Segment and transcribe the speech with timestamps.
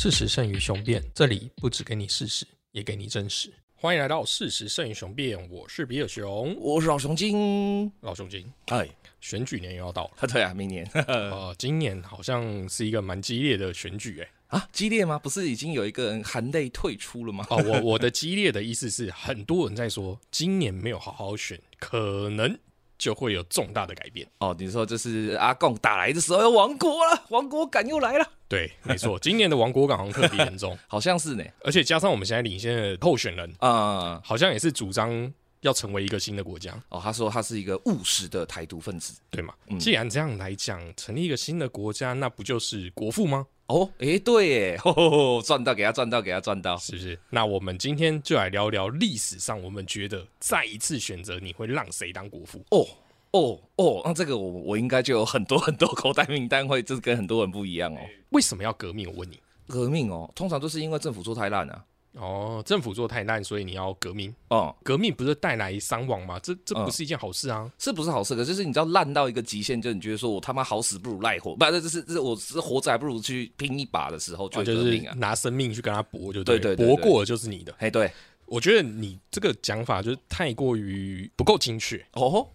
[0.00, 3.52] 事实胜于雄辩，这里不只给你事实，也给你真实。
[3.74, 7.90] 欢迎来到事实胜于雄辩，我是比尔熊，我是老熊精。
[8.00, 8.46] 老熊精。
[8.66, 8.88] 哎，
[9.20, 15.18] 选举年又要到了，啊，对啊，明年呃，今年好像是一个蛮激烈的选举，哎，啊，激烈吗？
[15.18, 17.44] 不是已经有一个人含泪退出了吗？
[17.50, 22.56] 哦，我我的 激烈的意思是，很多人在说，今年没有好好选，可能
[22.98, 24.28] 就会有重大的改变。
[24.38, 31.44] 哦，你说这是阿贡打来的时候要亡国了，亡国感又来了，对，没错， 今年的亡国感好像特别严重， 好像是呢。
[31.62, 39.18] 而且加上我们现在领先的候选人，啊、好像也是主张要成为一个新的国家，哦，他说他是一个务实的台独分子。
[39.30, 39.54] 对吗？
[39.78, 43.46] 既然这样来讲，成立一个新的国家，那不就是国父吗？
[43.68, 46.76] 哦，诶，对耶， 吼吼吼赚到，给他赚到，给他赚到。
[46.78, 47.18] 是不是？
[47.30, 52.64] 那我们今天就来聊聊历史上，我们觉得再一次选择，你会让谁当国父？
[52.70, 52.86] 哦
[53.32, 57.98] 哦哦，那这个我我应该就有很多很多口袋名单会，就是跟很多人不一样哦。
[58.30, 59.06] 为什么要革命？
[59.10, 59.38] 我问你。
[59.66, 61.84] 革命哦，通常都是因为政府做太烂啊。
[62.12, 64.34] 哦，政府做太烂，所以你要革命。
[64.48, 66.38] 哦、革命不是带来伤亡吗？
[66.40, 67.70] 这这嗯不是一件好事啊！
[67.78, 68.34] 是不是好事？
[68.34, 74.98] 可是就是你知道烂到一个极限，就你觉得说我他妈好死不如赖活，不，这是这是我是活着还不如去拼一把的时候，就是。
[75.16, 77.74] 拿生命去跟他搏，就对搏过了就是你的。
[77.78, 78.10] 嘿，对，
[78.46, 82.04] 我觉得你这个讲法就是太过于不够精确。
[82.12, 82.46] 哦，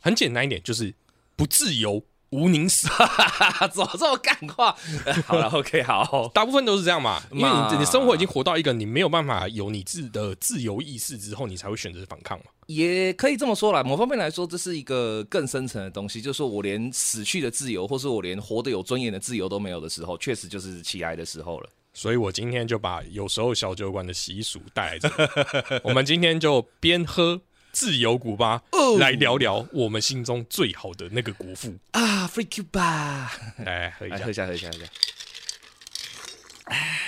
[0.00, 0.92] 很简单一点，就是
[1.36, 2.02] 不自由，
[2.34, 2.88] 无宁死。
[2.88, 4.76] 哈哈，怎么这么干话？
[5.24, 12.44] 好了，OK，好，大部分都是这样嘛，因为你你生活已经活到一个你没有办法有你自的自由意识之后，你才会选择反抗嘛。
[12.66, 13.82] 也可以这么说啦。
[13.82, 21.68] 某方面来说，这是一个更深层的东西，就是说我连死去的自由，或是我连活得有尊严的自由都没有的时候，确实就是起来的时候了。
[21.92, 25.14] 所以我今天就把有时候小酒馆的习俗带来这里，
[25.84, 27.40] 我们今天就边喝
[27.74, 28.62] 自由古巴，
[29.00, 31.76] 来聊聊我们心中最好的那个国父。
[31.90, 33.26] 啊，Free Cuba，
[33.64, 34.86] 来喝一下喝，一下，喝一下，喝一下。
[36.66, 37.00] 哎，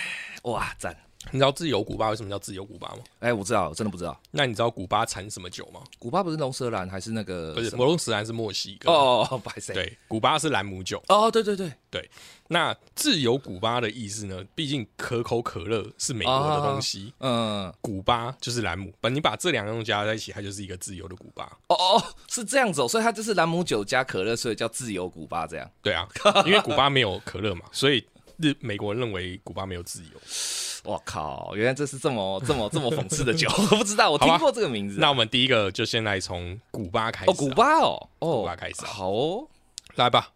[0.43, 1.06] 哇，赞！
[1.33, 2.99] 你知道自由古巴为什么叫自由古巴吗？
[3.19, 4.19] 哎，我知道，我真的不知道。
[4.31, 5.81] 那你知道古巴产什么酒吗？
[5.99, 8.91] 古巴不是龙舌兰还是那个不是，龙舌兰是墨西哥。
[8.91, 11.03] 哦，哦，不好意思。，对，古巴是兰姆酒。
[11.09, 12.11] 哦，对对对对，
[12.49, 14.45] 那自由古巴的意思呢？
[14.55, 21.45] 毕竟可口可乐是美国的东西，嗯，古巴就是兰姆，把你把这两样加在一起，它就是一个自由的古巴。
[21.67, 25.69] 哦哦，是这样子哦，所以它就是兰姆酒加可乐，所以叫自由古巴这样。
[25.83, 26.07] 对啊，
[26.47, 28.07] 因为古巴没有可乐嘛，所以
[28.39, 30.21] 日美国人认为古巴没有自由。
[30.87, 34.99] 我靠，原来这是这么 这么这么讽刺的酒， 我不知道，我听过这个名字啊。
[35.01, 39.49] 那我们第一个就先来从古巴开始、啊哦，古，巴哦，哦，古巴开始啊好哦，
[39.97, 40.33] 来吧。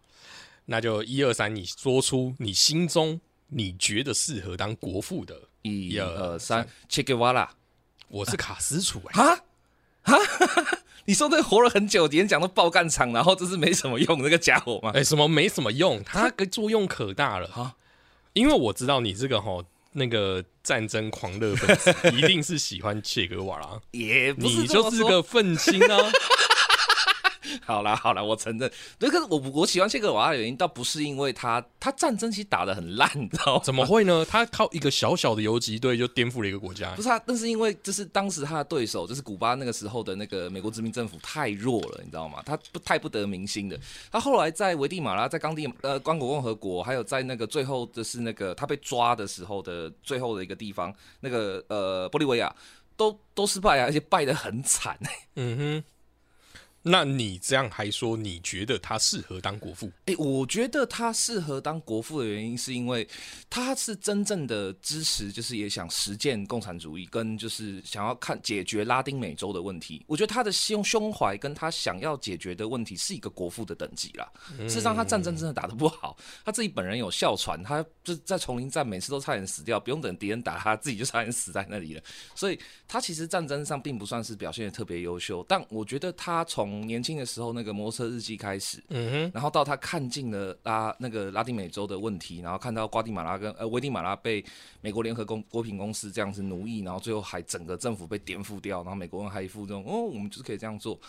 [0.65, 5.35] 那就一二三，你说出你心中你觉得适合当国父的。
[5.63, 7.47] 一二二三，Che Guevara
[8.07, 9.39] 我是卡斯楚哎、啊
[10.03, 10.17] 啊！
[11.05, 14.91] 你说那个活了很久，演讲都爆干场，然后这是没什么用的那个家伙吗？
[14.95, 17.75] 哎、什么没什么用，它的作用可大了啊
[18.33, 19.63] 因为我知道你这个吼
[19.93, 26.11] 那个战争狂热分子， 一定是喜欢切格瓦拉，也不是你就是个愤青啊。
[27.65, 28.71] 好啦好啦，我承认。
[28.99, 33.61] 对，可是我我喜欢切格瓦拉的原因，倒不是因为他他战争其实打的很烂，你知道吗？
[33.63, 34.25] 怎么会呢？
[34.25, 37.01] 他靠一个小小的游击队就颠覆了一个国家不。
[37.01, 42.41] 是他，那是因为就是当时他的对手就是古巴那个时候的那个美国殖民政府太弱了，你知道吗？
[42.45, 43.79] 他不太不得民心的。
[44.11, 52.53] 他后来在危地马拉、在刚地呃刚果共和国，还有在那个最后就是那个他被抓的时候的最后的一个地方，那个呃玻利维亚
[52.95, 54.97] 都都失败啊，而且败得很惨。
[55.35, 55.83] 嗯哼，
[56.83, 59.91] 那你这样还说你觉得他适合当国父？
[60.05, 63.07] 哎、我觉得他适合当国父的原因，是因为
[63.49, 70.03] 他是真正的支持，就是也想实践共产主义，跟就是想要看解决拉丁美洲的问题。
[70.07, 74.31] 我觉得他的胸胸怀跟他想要解决的问题是一个国父的等级啦。
[74.61, 82.01] 事实上，他战争真的打得不好，他自己本人有哮喘，他就是在丛林战每次都差点死掉，不用等敌人打他，自己就差点死在那里了。
[82.33, 94.43] 所以他其实战争上并不算是表现的特别优秀，但我觉得他从年轻的时候那个摩托车日记开始，嗯哼，然后到他看尽了拉那个拉丁美洲的问题，然后看到瓜地马拉跟呃危地马拉被
[94.79, 100.99] 美国联合公国品公司这样子奴役，然后最后还整个政府被颠覆掉，然后美国人还一副这种哦，我们就是可以这样做。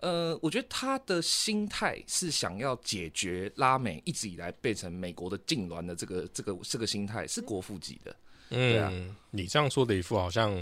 [0.00, 8.14] 呃，我觉得他的心态是想要解决拉美一直以来变成美国的痉挛的这个这个这个心态，是国父级的。
[8.50, 10.54] 对啊嗯，你这样说的一副好像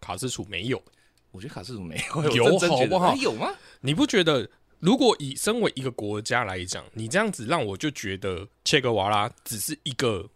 [0.00, 0.80] 卡斯楚没有。
[1.36, 3.52] 我觉得卡斯楚没有， 有好不好哎有吗？
[3.82, 4.48] 你不觉得，
[4.80, 10.28] 如果以身为一个国家来讲，你这样子让我就觉得切格瓦拉只是一个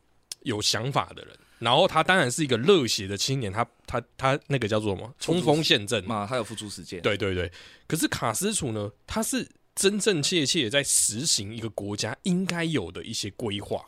[0.42, 7.00] 有想法的人，然后他当然是一个热血的青年，他他他那个叫做什么冲锋陷阵嘛，他有付出实践。
[7.00, 7.50] 对对对。
[7.86, 13.84] 可是卡斯楚呢，他是真真切切在实行一个国家应该有的一些规划。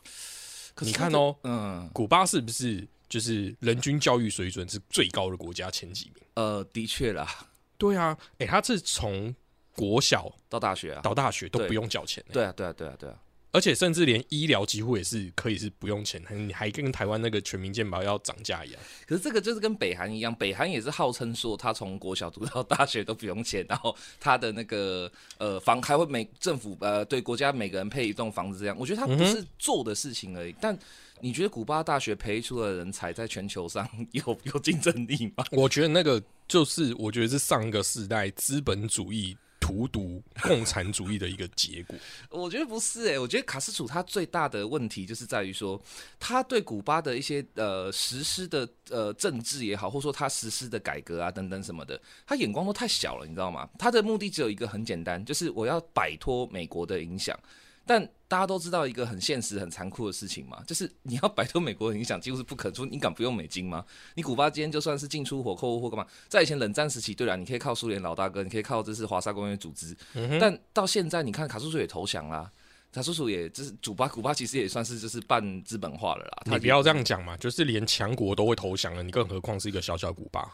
[0.74, 6.24] 可是你看哦，嗯，古巴是不是就是人均教育水准是最高的国家前几名？
[6.32, 7.28] 呃，的确啦，
[7.76, 9.34] 对啊，诶，他是从
[9.76, 13.18] 国小到大学啊，到大学都不用缴钱、欸，对啊，对啊，对啊，对啊，
[13.50, 18.80] 而且甚至连医疗几乎也是可以是不用钱，你还跟台湾那个全民健保要涨价一样。
[19.06, 30.54] 可是这个就是跟北韩一样，北韩也是号称说他从国小读到大学都不用钱，然后他的那个呃房还会每政府呃对国家每个人配一栋房子这样，我觉得他不是做的事情而已。
[30.58, 30.74] 但
[31.22, 35.44] 你觉得古巴大学培出的人才在全球上 有有竞争力吗？
[35.52, 41.96] 我觉得那个就是，我觉得是上个世代资本主义荼毒共产主义的一个结果。
[42.28, 45.80] 我觉得不是诶、我觉得卡斯楚他最大的问题就是在于说，
[46.18, 53.68] 他对古巴的一些呃实施的呃政治也好，或者说他实施的改革啊等等什么的，他眼光都太小了，你知道吗？
[53.78, 57.38] 他的目的只有一个很简单，就是我要摆脱美国的影响。
[57.84, 62.74] 但大家都知道一个很现实、很残酷的事情嘛，就是你要摆脱美国的影响，几乎是不可能。
[62.74, 63.84] 说你敢不用美金吗？
[64.14, 69.94] 你古巴今天就算是进出口货或干嘛，在以前冷战时期，对了，你可以靠苏联老大哥，你可以靠这是华沙公约组织，
[70.40, 72.50] 但到现在，你看卡叔叔也投降啦，
[72.90, 76.42] 卡叔叔也就是古巴，古巴其实也算是就是半资本化了啦。
[76.46, 80.50] 你不要这样讲嘛，就是连强国都会投降了，你更何况是一个小小古巴？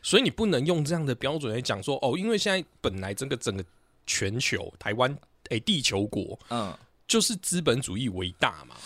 [0.00, 3.62] 所以你不能用这样的标准来讲说哦，因为现在本来整个整个
[4.06, 5.14] 全球台湾
[5.50, 6.74] 诶、地球国嗯
[7.08, 8.76] 就是资本主义为大嘛，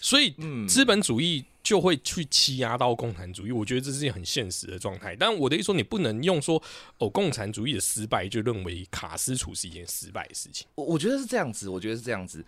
[0.00, 5.16] 所以嗯，资本主义就会去欺压到共产主义，我觉得这是件很现实的状态。
[5.16, 6.62] 但我的意思说，你不能用说
[6.98, 10.66] 哦，共产主义的失败就认为卡斯楚是一件失败的事情。
[10.74, 12.44] 我我觉得是这样子，我觉得是这样子。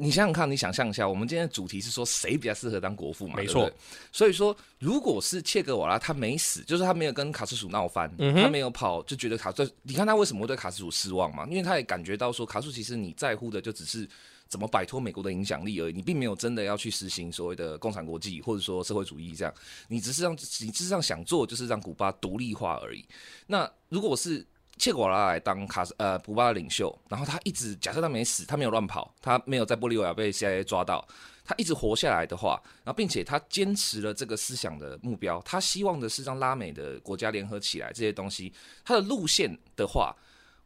[0.00, 3.34] 你想想看，你想象一下，我们今天的主题是说谁比较适合当国父嘛？
[3.34, 3.68] 没错。
[4.12, 11.44] 所以说，如果是切格瓦拉他没死，就是他没有跟卡斯楚闹翻，嗯他没有跑，就觉得卡斯，你看他为什么会对卡斯楚失望嘛？
[11.50, 14.08] 因为他也感觉到说，卡斯楚其实你在乎的就只是
[14.48, 19.54] 怎么摆脱美国的影响力而已，你并没有真的要去实行所谓的共产国际或者说社会主义这样，
[19.88, 23.06] 你只是让你只是让想做就是让古巴独立化而已。
[23.46, 24.46] 那如果是
[24.78, 31.06] 切格瓦拉来当卡斯呃古巴的领袖，然后他一直假设他没死，他没有乱跑，他没有在玻利维亚被 CIA 抓到，
[31.44, 38.52] 他一直活下来的话，然后并且他坚持了这个思想的目标，他希望的是让拉美的国家联合起来这些东西，
[38.84, 40.16] 他的路线的话。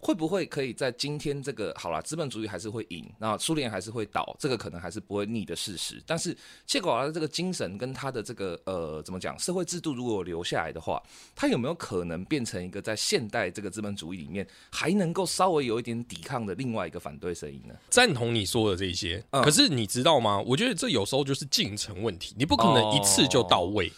[0.04, 6.02] 会不会可以在今天这个好了，资本主义还是会赢，那苏联还是会倒，这个可能还是不会逆的事实。
[6.04, 11.00] 但是切格瓦拉的这个精神跟他的这个呃怎么讲，社会制度如果有留下来的话，
[11.36, 17.72] 他有没有可能变成一个在现代这个资本主义里面还能够稍微有一点抵抗的另外一个反对声音呢？
[17.88, 20.42] 赞同你说的这些，嗯可是你知道吗？
[20.44, 23.92] 我觉得这有时候就是进程问题，你不可能一次就到位。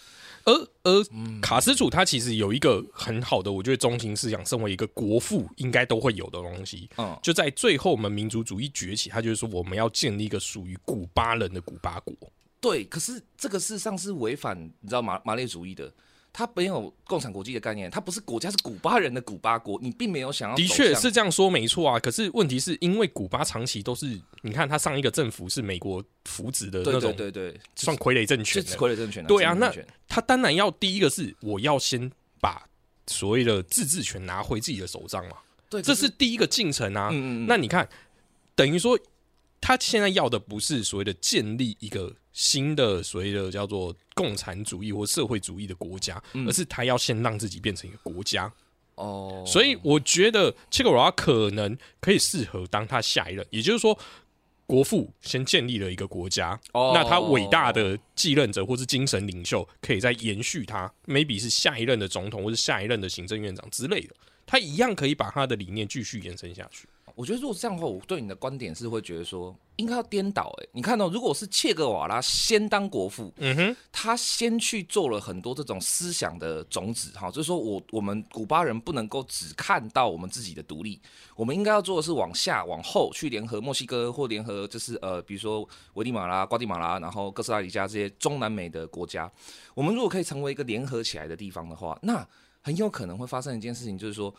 [0.44, 1.04] 而而
[1.40, 6.88] 卡斯楚他其实有一个很好的，我觉得中心思想，身为一个国父应该都会有的东西。
[6.98, 12.14] 嗯，就在最后，我们民族主义崛起，他就是说我们要建立一个属于古巴人的古巴国。
[12.60, 12.84] 对。
[12.84, 15.92] 可是这个事实上是违反你知道马马列主义的。
[16.36, 19.78] 他没有共产国际的概念，他不是国家，是古巴人的古巴国。
[19.80, 29.26] 你并没有想要的确是这样说没错啊，可是问题是因为古巴长期都是，你看他上一个政府是美国扶植的那对种，对对对，算傀儡政权的，是傀儡政权啊。
[29.28, 29.72] 对啊那
[30.08, 32.10] 他当然要第一个是我要先
[32.40, 32.66] 把
[33.06, 35.36] 所谓的自治权拿回自己的手上嘛，
[35.70, 37.10] 对，这是第一个进程啊。
[37.12, 37.88] 嗯嗯嗯，那你看，
[38.56, 38.98] 等于说
[39.60, 48.52] 他现在要的不是所谓的建立一个新的所谓的叫做共产主义或社会主义的国家，嗯而是他要先让自己变成一个国家。
[48.96, 53.98] 哦，所以我觉得切格瓦拉可能可以适合当他下一任，也就是说。
[54.66, 64.14] 国父先建立了一个国家，哦那他伟大的继任者或是精神领袖，可以再延续他，maybe 是下一任的总统或是下一任的行政院长之类的，
[64.46, 66.88] 他一样可以把他的理念继续延伸下去。
[67.14, 70.52] 我觉得如果这样的话，我对你的观点是会觉得说，应该要颠倒。
[70.60, 81.00] 哎，你看到、如果是切格瓦拉先当国父，嗯哼，他先去做了很多这种思想的种子，哈，就是说我我们古巴人不能够只看到我们自己的独立，
[81.36, 89.30] 我们应该要做的是往下往后去联合墨西哥或联合就是呃，比如说危地马拉、瓜地马拉，然后哥斯达黎加这些中南美的国家，
[89.74, 92.26] 我们如果可以成为一个联合起来的地方的话，那
[92.60, 94.34] 很有可能会发生一件事情，就是说。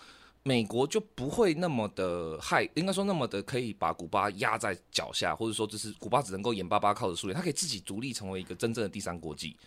[0.47, 9.57] 美国就不会那么的害，应该说那么的可以把古巴压在脚下，或者说就是古巴只能够眼巴巴靠着苏联，它可以自己独立成为一个真正的第三国际。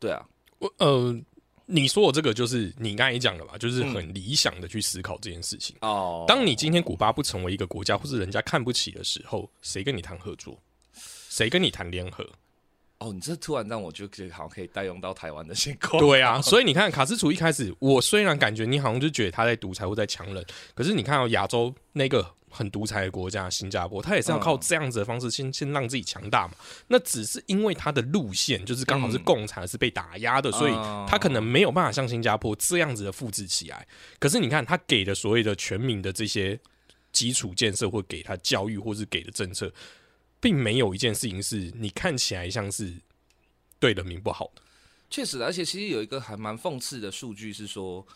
[0.00, 0.26] 对啊，
[0.60, 1.14] 我呃，
[1.66, 5.76] 你说我这个就是你刚才讲的吧，就是很理想的去思考这件事情。
[5.82, 10.58] 哦当你今天古巴不成为一个国家，或是人家看不起的时候，谁跟你谈合作？
[11.28, 12.26] 谁跟你谈联合？
[13.04, 16.00] 哦，你这突然让我就觉得好像可以带用到台湾的情况。
[16.00, 20.42] 对啊，所以你看卡斯楚一开始，我虽然感觉你好像就觉得他在独裁或在强人，
[20.74, 26.54] 可是你看到亚洲那个很独裁的国家新加坡，他也是要嗯靠这样子的方式先先让自己强大嘛。
[26.88, 33.86] 那只是因为他的路线就是刚好是共产是被打压的，所以嗯他可能没有办法像新加坡这样子的复制起来。
[34.18, 36.58] 可是你看他给的所谓的全民的这些
[37.12, 39.70] 基础建设，或给他教育，或是给的政策，
[40.44, 42.92] 并没有一件事情是你看起来像是
[43.78, 44.60] 对人民不好的。
[45.08, 48.06] 确实，而且其实有一个还蛮讽刺的数据是说，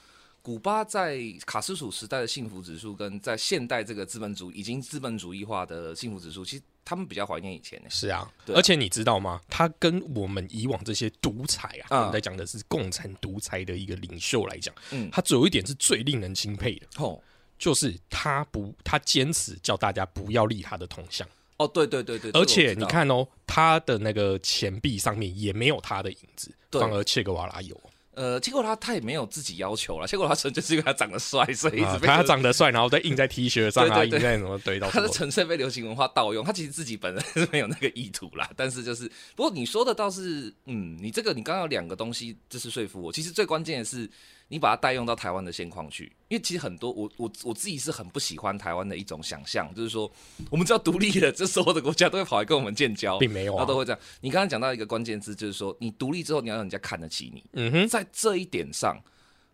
[0.42, 7.88] 古巴在卡斯楚时代的幸福指数跟在现代这个资本主义已经资本主义化的幸福指数，其实他们比较怀念以前呢。
[7.88, 9.40] 是啊，而且你知道吗？
[9.48, 17.18] 他跟我们以往这些独裁啊，嗯我们在讲的是共产独裁的一个领袖来讲，嗯他只有一点是最令人钦佩的，哦
[17.58, 27.78] 就是他不，他坚持叫大家不要立他的铜像，哦，对对对对，而且你看哦，他的那个钱币上面也没有他的影子，对反而切格瓦拉有。
[28.14, 38.50] 呃，切格瓦拉他也没有自己要求了，切格瓦拉纯粹是因为他长得帅，所以一啊直被他长得帅，然后再印在 T 恤上啊，对对对印在什么堆到他是纯粹被流行文化盗用，他其实自己本人是没有那个意图啦。
[38.56, 43.12] 但是就是，不过你说的倒是，嗯，你这个你刚刚有两个东西，就是说服我。
[43.12, 44.10] 其实最关键的是，
[44.48, 50.10] 你把它代用到台湾的现况去，因为其实很多我我我自己是很不喜欢台湾的一种想象，就是说
[50.50, 53.72] 我们只要独立了，这所有的国家都会跑来跟我们建交，并没有啊然后。
[53.72, 54.00] 都会这样。
[54.20, 57.44] 你刚刚讲到一个关键字，就是说你独立之后，你要让人家看得起你。
[57.52, 58.98] 嗯哼，在这一点上，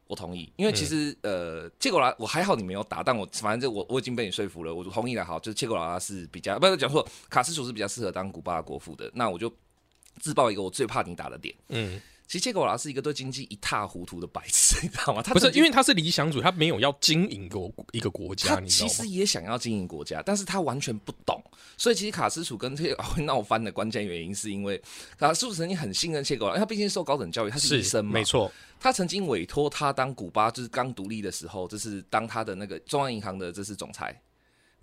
[0.06, 5.24] 我同意，因为其实、呃，切格瓦拉我还好你没有打，但我反正就我我已经被你说服了，我同意了。
[5.24, 9.10] 好，就是切格瓦拉是比较不是讲错，卡斯楚是比较适合当古巴的国父的。
[9.14, 9.52] 那我就
[10.20, 11.52] 自爆一个我最怕你打的点。
[11.70, 15.22] 嗯，其实切格瓦拉是一个对经济一塌糊涂的白痴， 你知道吗？
[15.22, 19.08] 他不是因为他是理想主义，他没有要经营国一个国家，他你知道吗其实？
[19.08, 21.42] 也想要经营国家，但是他完全不懂。
[21.76, 24.80] 所以其实卡斯楚跟这个会闹翻的关键原因，是因为
[25.18, 28.50] 卡斯楚曾经很信任切格瓦拉，因为他毕竟受高等教育，他是医生嘛，没错，
[28.80, 34.18] 他曾经委托他当古巴就是刚独立的时候，就是当他的那个中央银行的这是总裁。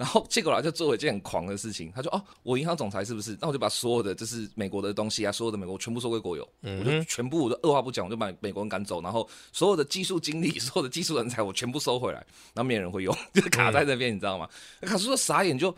[0.01, 3.37] 然后结果他就做了一件很狂的事情，他说：“哦，我银行总裁是不是？
[3.39, 12.17] 那我就把所有的就是美国的东西啊，所有的美国全部收归国有，我就全部我就二话不讲，我就把美国人赶走，然后所有的技术经理、 所有的技术人才我全部收回来，
[12.55, 14.49] 然后没有人会用，就卡在那边，你知道吗？
[14.81, 15.69] 卡斯说傻眼就，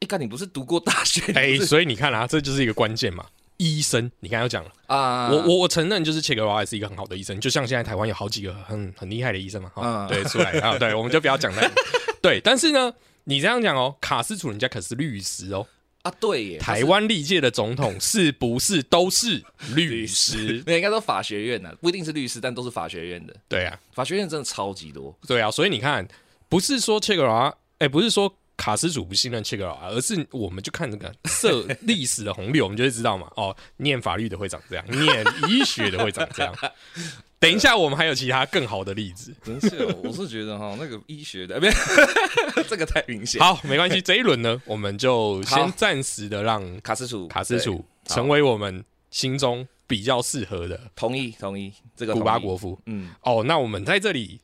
[0.00, 1.30] 哎，干你不是读过大学？
[1.34, 3.26] 哎、所以你看啊，这就是一个关键嘛。
[3.58, 11.68] 医生，你刚才有讲了，啊，我我我承认，就是切格瓦也是一个很好的医生，就像现在台湾有好几个很很厉害的医生嘛，对，出来啊，对，我们就不要讲那，
[12.22, 12.94] 对，但是呢，
[13.28, 15.66] 你这样讲哦，卡斯楚人家可是律师哦，
[16.00, 19.44] 啊，对耶，台湾历届的总统是不是都是
[19.74, 20.62] 律师？
[20.66, 23.36] 那应该都法学院的，不一定是律师，但都是法学院的。
[23.46, 26.08] 对啊，法学院真的超级多，对啊，所以你看，
[26.48, 33.30] 不是说切格瓦拉，哎、不是说卡斯楚不信任切格瓦拉，而是我们就看这个涉 历史的洪流，我们就会知道嘛。
[33.36, 36.54] 哦，念法律的会长这样，念医学的会长这样。
[37.40, 39.32] 等一下，我们还有其他更好的例子。
[39.44, 52.78] 真是哦，我是觉得哈，那个医学的， 不是这个太明显。，好，没关系，这一轮呢，我们就先好暂时的让卡斯楚，卡斯楚成为我们心中比较适合的同意同意这个古巴国父。
[52.86, 54.40] 嗯，哦，那我们在这里，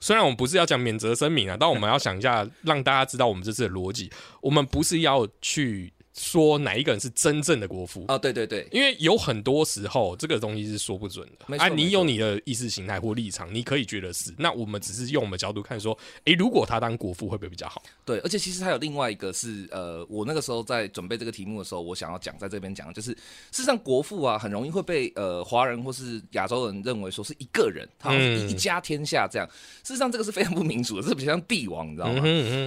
[0.00, 4.10] 虽然我们不是要讲免责声明啊，但我们要想一下，让大家知道我们这次的逻辑。
[4.40, 11.56] 我们不是要去说哪一个人是真正的国父，哦，对对对，因为有很多时候这个东西是说不准的。
[11.56, 14.34] 啊，你有你的意识形态或立场，你可以觉得是。
[14.36, 17.82] 那我们只是用我们角度看，说，诶，如果他当国父会不会比较好？
[18.08, 23.18] 对，而且其实还有另外一个是，呃，我那个时候在准备这个题目的时候，我想要讲在这边讲，就是事
[23.52, 29.46] 实上国父啊，很容易会被呃华人或是亚洲人认为说是一个人，他好像是一家天下这样。
[29.84, 32.22] 事实上这个是非常不民主的，这比较像帝王，你知道吗？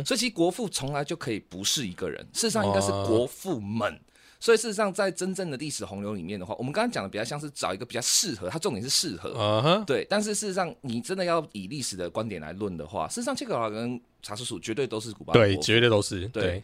[0.05, 3.99] 所以其实国父从来就可以不是一个人，事实上应该是哦国父们。
[4.43, 9.83] 所以事实上，在真正的历史洪流里面的话，我们刚刚讲的比较像是找一个比较适合，它重点是适合。
[9.85, 16.63] 对，但是事实上，你真的要以历史的观点来论的话，事实上，切格瓦拉跟查叔叔绝对都是古巴对，绝对都是对对。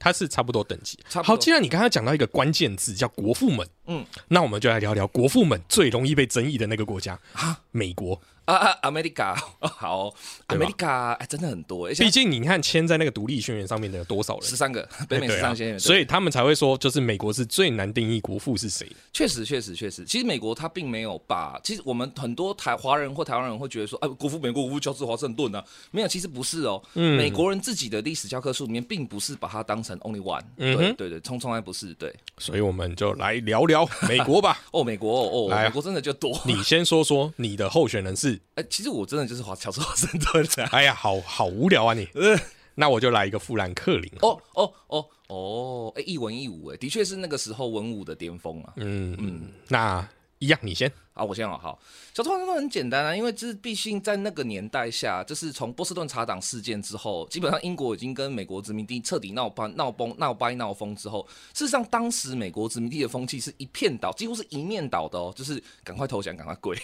[0.00, 0.96] 他是差不多等级。
[1.08, 7.18] 差好，既然你刚才讲到一个关键字叫国父们，嗯，那我们就来聊聊国父们最容易被争议的那个国家——
[7.72, 8.20] 美国。
[8.54, 10.14] 啊啊，America，哦好
[10.48, 14.48] ，America，哎，真的很多，毕竟你看签在那个独立宣言上面的有多少人？
[14.48, 14.56] 十？
[14.56, 18.90] 三个， 北美十三先，所以他们才会说，就是美国是最难定义国父是谁。
[19.12, 27.18] 确实，确实，确实，其实美国他并没有把，其实我们很多台华人或台湾人会觉得说，哎，国父美国国父乔治华盛顿啊，没有，其实不是哦，嗯。
[27.18, 34.58] 美国人自己的历史教科书里面并不是把它当成 only one，、嗯对对对，从从来不是，对，所以我们就来聊聊美国吧。
[34.72, 35.64] 哦，美国哦，哦，啊。
[35.64, 38.37] 美国真的就多，你先说说你的候选人是？
[38.54, 42.08] 哎，其实我真的就是华小时候华盛顿啊， 哎呀，好好无聊啊你。
[42.76, 44.08] 那我就来一个富兰克林。
[44.20, 50.90] 哦哦哦哦，哎，一文一武，哎，的确是那个时候文武的巅峰啊，嗯嗯，那一样，你先。
[51.12, 51.58] 好，我先好。
[51.58, 51.76] 好，
[52.14, 66.76] 小偷华盛顿很简单啊，因为这毕竟在那个年代下，就是从波士顿茶党事件之后，基本上英国已经跟美国殖民地彻底闹崩、闹崩、闹掰、闹疯之后，事实上当时美国殖民地的风气是一片倒，几乎是一面倒的哦，就是赶快投降，赶快跪，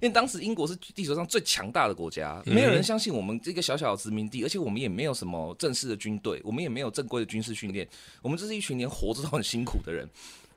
[0.00, 7.86] 因为当时英国是地球上最强大的国家，没有人相信我们这个小小的殖民地，而且我们也没有什么正式的军队，我们也没有正规的军事训练，
[8.22, 10.08] 我们这是一群连活着都很辛苦的人。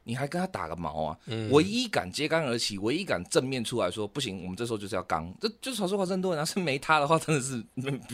[0.05, 1.17] 你还跟他打个毛啊？
[1.51, 6.45] 唯一敢揭竿而起，唯一敢正面出来说不行，我们这时候就是要刚，这就是少数华盛顿要！
[6.45, 7.61] 是没他的话，真的是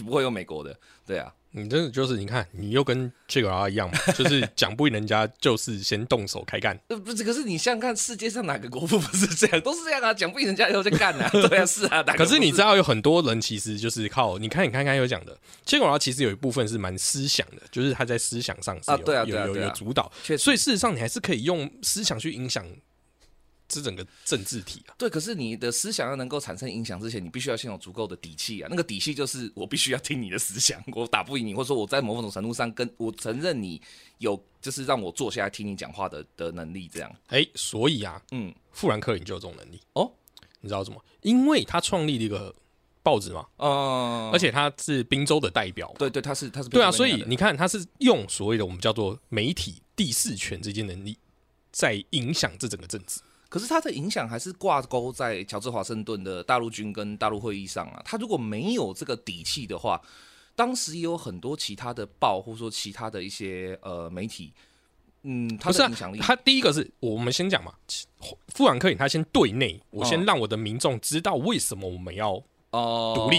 [0.01, 1.31] 不会有美国的，对啊。
[1.53, 6.79] 你真的就是，你看，你又跟切格拉一样嘛，就是 讲不赢人家，就是先动手开干。
[6.87, 9.59] 呃，不是，可是你想想看，世界上哪个国父不是这样？
[9.61, 11.29] 都是这样啊，讲不赢人家以后就干啊。
[11.33, 12.01] 对啊，是啊。
[12.03, 22.65] 可是你知道，有很多人其实就是靠你看，你看，刚有讲的切格拉，其实有一部分是蛮思想的，就是他在思想上是有有有有主导，所以事实上你还是可以用思想去影响。
[23.71, 25.09] 是整个政治体啊，对。
[25.09, 28.67] 可是你的思想要能够产生影响之前，你必须要先有足够的底气啊。
[28.69, 33.81] 那个底气就是我必须要听你的思想，我打不赢你，或者说我在某种程度上跟我承认你
[34.17, 36.89] 有，就是让我坐下来听你讲话的的能力。
[36.91, 40.11] 这样，哎，所以啊，嗯，富兰克林就有这种能力哦。
[40.59, 41.03] 你知道什么？
[41.21, 42.53] 因为他创立了一个
[43.01, 46.91] 报纸嘛，嗯，而且他是宾州的代表，对对，他是他是对啊。
[46.91, 51.17] 所以你看，他是用所谓的我们叫做媒体第四权这些能力，
[51.71, 53.21] 在影响这整个政治。
[53.51, 58.01] 可是他的影响还是挂钩在乔治华盛顿的大陆军跟大陆会议上啊。
[58.05, 60.01] 他如果没有这个底气的话，
[60.55, 64.53] 当时也有很多其他的报或者说其他的一些呃媒体，
[65.23, 66.19] 嗯，他的影响力。
[66.19, 67.73] 他第一个是我们先讲嘛，
[68.55, 73.37] 富兰克林他先对内，我先让我的民众知道为什么我们要哦独立，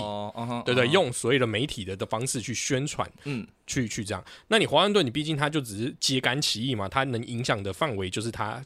[0.66, 4.23] 对对，用所有的媒体的的方式去宣传，嗯，去去这样。
[4.49, 8.62] 那你华盛顿，你毕竟他就只是揭竿起义嘛，他能影响的范围就是他。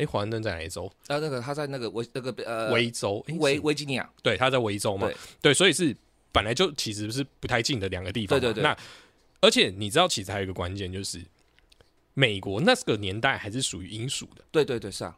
[0.00, 0.90] 哎，华盛顿在哪一州？
[1.08, 4.10] 啊，那个他在那个维那个呃维州，维维吉尼亚。
[4.22, 5.10] 对，他在维州嘛。
[5.42, 5.94] 对，所以是
[6.32, 8.40] 本来就其实是不太近的两个地方。
[8.40, 8.62] 对对对。
[8.62, 8.74] 那
[9.42, 11.22] 而且你知道，其实还有一个关键就是，
[12.14, 14.42] 美国那个年代还是属于英属的。
[14.50, 15.14] 对对对，是啊。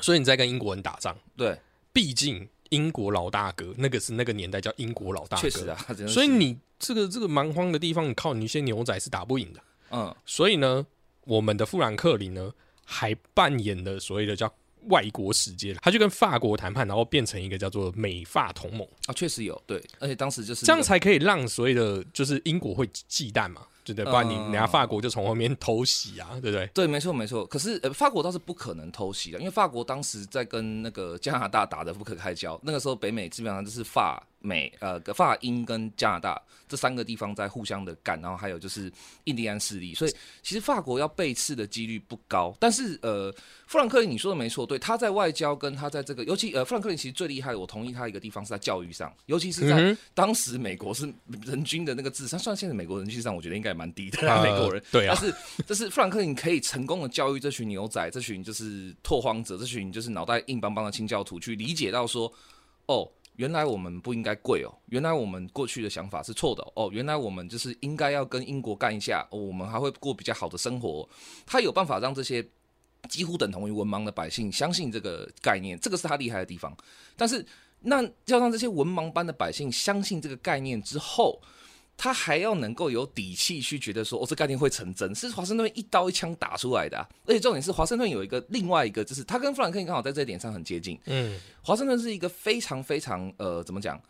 [0.00, 1.58] 所以你在跟英国人打仗，对，
[1.92, 5.76] 毕竟英国老大哥那个是那个年代叫英国老大哥，确实啊。
[6.06, 9.60] 所以你这个这个蛮荒的地方，你靠你一些牛仔是打不赢的。
[9.90, 10.14] 嗯。
[10.24, 10.86] 所以呢，
[11.24, 12.52] 我们的富兰克林呢？
[12.92, 14.52] 还扮演了所谓的叫
[14.88, 23.62] 外国使节，他就跟法国谈判，然后变成一个叫做美法同盟啊，确实有对，而且当时就是这样才可以让所谓的就是英国会忌惮嘛。
[23.84, 26.64] 对不对，不然你人家法国就从后面偷袭啊，对不对？
[26.72, 27.44] 对，没错没错。
[27.44, 32.56] 可是呃，法国倒是不可能偷袭的，因为法国当时在跟那个加拿大打的不可开交。
[32.62, 38.92] 那个时候北美基本上就是法美呃法英跟加拿大这三个地方在互相的干，然后还有就是
[39.24, 42.56] 印第安势力，所以其实法国要被刺的几率不高。
[42.60, 43.34] 但是呃，
[43.66, 51.12] 富兰克林你说的没错，对，他在外交跟他在这个，尤其呃，富兰克林其实最厉害的，我同意他一个地方是在教育上，尤其是在当时美国是
[51.44, 53.72] 人均的那个智商，虽然现在美国人均上，我觉得应该。
[53.72, 55.34] 蛮低的 美国人，对啊，但是
[55.66, 62.30] 这是富兰克林可以成功的教育这群牛仔，这群就是拓荒者，这群就是脑袋硬邦邦的清教徒，去理解到说，
[62.84, 63.10] 哦，
[63.42, 71.08] 原来我们不应该跪哦，原来我们过去的想法是错的哦，原来我们就是应该要跟英国干一下，我们还会过比较好的生活。
[71.44, 72.46] 他有办法让这些
[73.08, 76.72] 几乎等同于文盲的百姓相信这个概念，这个是他厉害的地方。
[77.16, 77.44] 但是，
[77.80, 81.42] 那要让这些文盲般的百姓相信这个概念之后。
[81.96, 86.98] 他还要能够有底气去觉得说，哦，这概念会成真，是华盛顿一刀一枪打出来的。
[87.26, 90.98] 而且重点是，华盛顿有一个另外一个，就是他跟富兰克林刚好在这一点上很接近。
[91.06, 94.00] 嗯，华盛顿是一个非常非常呃，怎么讲，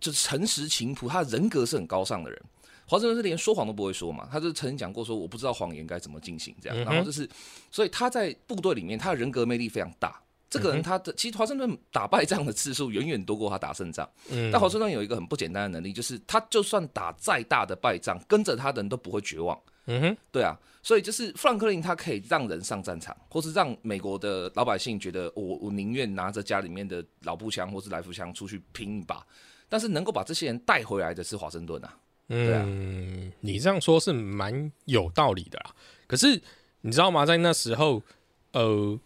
[0.00, 2.42] 就诚实勤朴，他人格是很高尚的人。
[2.86, 6.76] 华盛顿是连说谎都不会说嘛，他就曾经讲过说，我不知道谎言该怎么进行这样。
[6.84, 7.28] 然后就是，
[7.70, 10.20] 所以他在部队里面，他的人格魅力非常大。
[10.50, 14.06] 这个人他的其实华盛顿打败仗的次数远远多过他打胜仗。
[14.28, 19.56] 嗯，但华盛顿有一个很不简单的能力，就是他就算打再大的败仗，跟着他的人都不会绝望。
[19.86, 29.24] 嗯哼，对啊，所以就是富兰克林他可以让人上战场，或是让美国的老百姓觉得我我宁愿拿着家里面的老步枪或是来福枪出去拼一把，
[29.68, 31.96] 但是能够把这些人带回来的是华盛顿啊。
[32.28, 35.74] 嗯，你这样说是蛮有道理的啦。
[36.08, 36.40] 可是
[36.80, 37.24] 你知道吗？
[37.24, 38.02] 在那时候，
[38.50, 38.98] 呃。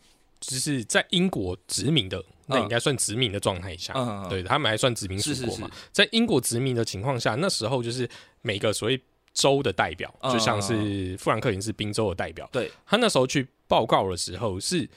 [0.46, 3.94] 只是在英国殖民的，那应该算殖民的状态下，
[4.28, 5.70] 对他们还算殖民属国嘛？
[5.90, 8.08] 在英国殖民的情况下，那时候就是
[8.42, 9.00] 每个所谓
[9.32, 14.88] 州的代表，就像是富兰克林是宾州的代表，对他那时候去报告的时候，是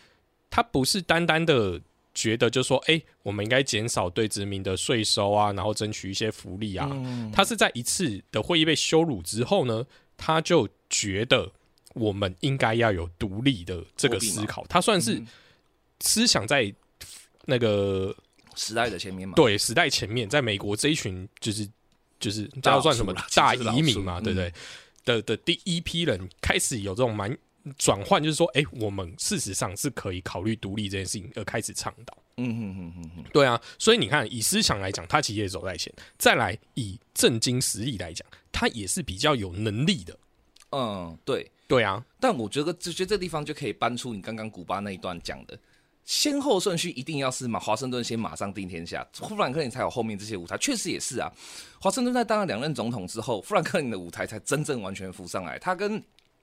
[0.49, 1.79] 他不是单单的
[2.13, 6.89] 觉得就说，哎，我们应该减少对殖民的税收啊，然后争取一些福利啊。
[7.33, 9.86] 他是在一次的会议被羞辱之后呢，
[10.17, 11.51] 他就觉得。
[11.97, 15.21] 我们应该要有独立的这个思考，它算是
[15.99, 16.73] 思想在
[17.45, 18.15] 那个
[18.55, 21.67] 时代的前面嘛，对时代前面，在美国这一群就是
[22.19, 24.53] 就是这大要算什么大移民嘛，对不对？
[25.05, 27.36] 的的第一批人开始有这种蛮
[27.77, 32.17] 转换，就是说，哎，我们事实上是可以考虑独立这件事情，而开始倡导。
[32.39, 40.17] 嗯哼哼哼哼，对啊，所以你看，以思想来讲，他其实也走在前；再来以政经实力来讲，他也是比较有能力的。
[40.71, 41.49] 嗯，对。
[41.67, 45.60] 对啊，但我觉得，就觉得这地方就可以搬出你刚刚古巴那一段讲的
[46.06, 50.58] 先后顺序，一定要是马华盛顿先马上定天下，富兰克林才有后面这些舞台。
[50.58, 51.30] 确实也是啊，
[51.82, 55.60] 华盛顿在当了两任总统之后，富兰克林的舞台才真正完全浮上来。
[55.60, 56.01] 他跟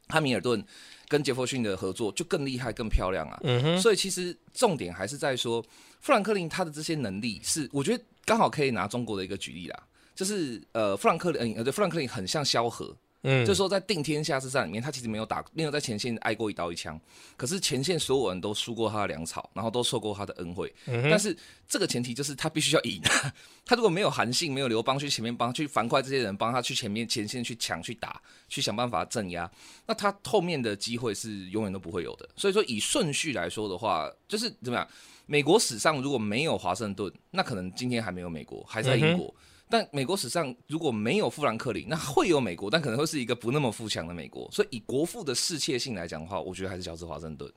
[0.09, 0.63] 汉密尔顿、
[1.09, 3.41] 跟杰弗逊的合作就更厉害、更漂亮啊。
[3.43, 5.65] 嗯哼，所以其实重点还是在说，
[6.03, 9.83] 富兰克林他的这些能力是，我觉得刚好可以拿中国的一个举例啦，
[10.15, 12.95] 就是呃，富兰克林呃，对，富兰克林很像萧何，
[13.27, 17.01] 嗯，就是说在定天下之战里面，他其实没有打，没有在前线挨过一刀一枪，
[17.37, 20.73] 可是前线所有人都输过他的粮草，然后都受过他的恩惠。
[21.11, 23.01] 但是这个前提就是他必须要赢，
[23.65, 29.51] 他如果没有韩信、没有刘邦去前面帮去樊哙这些人帮他去前面前线去抢、去打、去想办法镇压，
[29.87, 32.29] 那他后面的机会是永远都不会有的。
[32.37, 34.87] 所以说以顺序来说的话，就是怎么样？
[35.27, 39.35] 美国史上如果没有华盛顿，那可能今天还没有美国，还在英国。
[39.75, 44.49] 但美国史上如果没有富兰克林，那会有美国，但可能会是一个不那么富强的美国。
[44.53, 47.53] 所以以国父的世切性来讲的话，我觉得还是乔治华盛顿。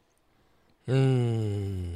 [0.87, 1.95] 嗯，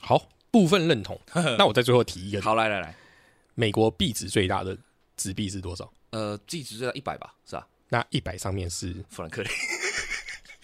[0.00, 1.16] 好，部分认同。
[1.56, 2.92] 那我在最后提一个，好，来来来，
[3.54, 4.76] 美国币值最大的
[5.16, 5.88] 纸币是多少？
[6.10, 7.68] 呃，币值最大一百吧，是吧？
[7.88, 9.52] 那一百上面是富兰克林，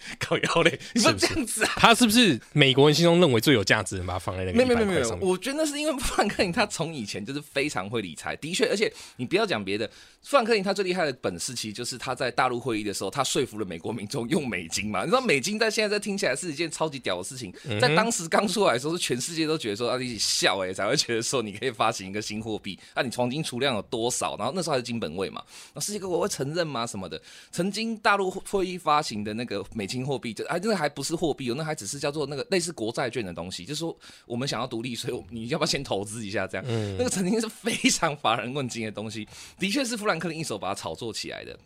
[0.19, 1.71] 靠腰嘞，你说这样子啊！
[1.75, 5.17] 他是不是美国人心中认为最有价值的人，把它放在那个没有没有没有？
[5.21, 9.89] 我觉得那是因为富兰克林他从以前就是非常会理财，的确，而且你不要讲别的，
[10.21, 15.01] 富兰克林他最厉害的本事其实就是他在大陆会议的时候，他说服了美国民众用美金嘛。
[15.01, 24.35] 你知道美金在现在在听起来是一件超级屌的事情，在当时刚出来的时候，是全世界都觉得说啊，你一起笑哎、才会觉得说你可以发行一个新货币，啊、你黄金储量有多少？
[24.37, 25.41] 然后那时候还是金本位嘛，
[25.73, 26.85] 那世界各国会承认吗？
[26.85, 27.21] 什么的？
[27.51, 36.47] 曾经大陆会议发行的那个美金货币，就哎，那个还不是货币哦，那还只是叫做那个类似国债券的东西，就是说我们想要独立，所以我你要不要先投资一下？
[36.47, 36.65] 这样，
[36.97, 41.57] 那个曾经是非常乏人问津的东西，的确是富兰克林一手把它炒作起来的。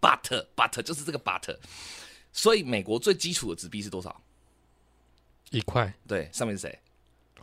[0.00, 1.56] But but 就是这个 but，
[2.32, 4.20] 所以美国最基础的纸币是多少？
[5.50, 6.78] 一块对，上面是谁？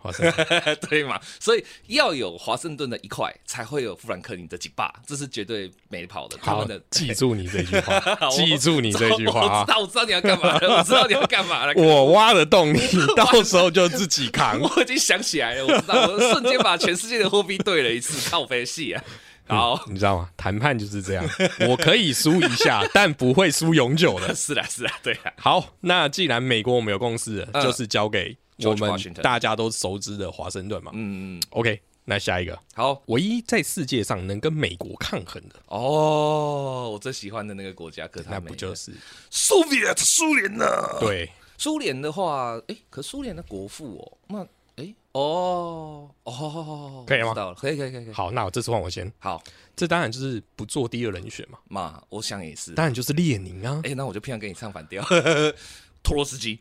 [0.02, 1.20] 华盛顿 对嘛？
[1.40, 6.38] 所以要有华盛顿的一块，才会有富兰克林的几把，这是绝对没跑的。
[6.42, 8.00] 他好们的，记住你这句话
[8.32, 9.72] 记住你这句话我啊知！
[9.72, 11.74] 道，我知道你要干嘛了，我知道你要干嘛了。
[11.76, 12.80] 我挖的洞，你
[13.16, 14.60] 到时候就自己扛。
[14.62, 19.04] 我已经想起来了，我知道，我瞬间把全世界的货币对了一次，靠飞戏啊！
[19.48, 20.30] 好，你知道吗？
[20.38, 21.26] 谈判就是这样，
[21.68, 24.34] 我可以输一下，但不会输永久的。
[24.34, 28.38] 是啦是啦，对啦，好，那既然美国我们有共识了，嗯就是交给
[28.69, 30.91] 我们大家都熟知的华盛顿嘛。
[30.93, 38.91] 嗯，嗯 OK，那下一个，好唯一在世界上能跟美国抗衡的，哦，我最喜欢的那个国家，可他不就是
[39.30, 39.93] 苏联？
[39.97, 40.65] 苏联呢？
[41.00, 41.32] 对？
[41.58, 48.13] 苏联的话，哎，可苏联的国父哦，那哎哦哦，可以吗到了，可以可以可以可以。
[48.13, 49.43] 好，那我这次换我先，好
[49.76, 52.74] 这当然就是不做第二人选嘛，嘛，我想也是。
[52.74, 53.80] 当然就是列宁啊。
[53.84, 55.04] 哎，那我就偏要跟你唱反调，
[56.02, 56.60] 托洛斯基。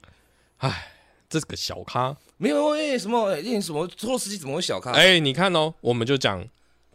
[1.31, 4.91] 这个小咖，没有哎，什么哎什么托洛斯基怎么会小咖？
[4.91, 6.45] 哎、你看哦，我们就讲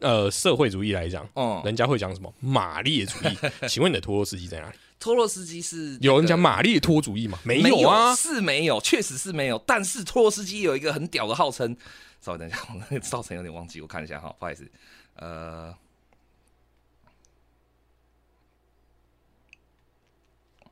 [0.02, 3.38] 呃社会主义来讲，哦，人家会讲什么马列主义？
[3.70, 4.78] 请问你的托洛斯基在哪里？
[5.00, 6.58] 托洛斯基是有人讲嘛？
[6.58, 7.40] 马列托主义吗？
[7.44, 8.14] 没没有啊。
[8.14, 9.58] 是没有，确实是没有。
[9.66, 11.76] 但是托洛斯基有一个很屌的号称，
[12.22, 14.70] 稍微等一下，我那个造成有点忘记，我看一下哈，不好意思，
[15.16, 15.74] 呃，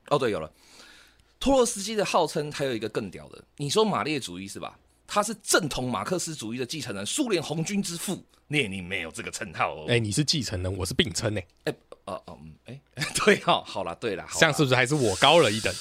[0.10, 0.52] 哦对，有了。
[1.44, 4.80] 托洛斯基的号称还有一个更屌的，你说马列主义是吧？
[5.06, 8.24] 他是正统马克思主义的继承人，苏联红军之父。
[8.48, 9.86] 列宁没有这个称号哦。
[9.90, 11.76] 哎、你是继承人，我是并称呢，哎、
[12.06, 12.80] 呃嗯，哎、
[13.26, 15.74] 对哦、好了，对了，这样是不是还是我高了一等？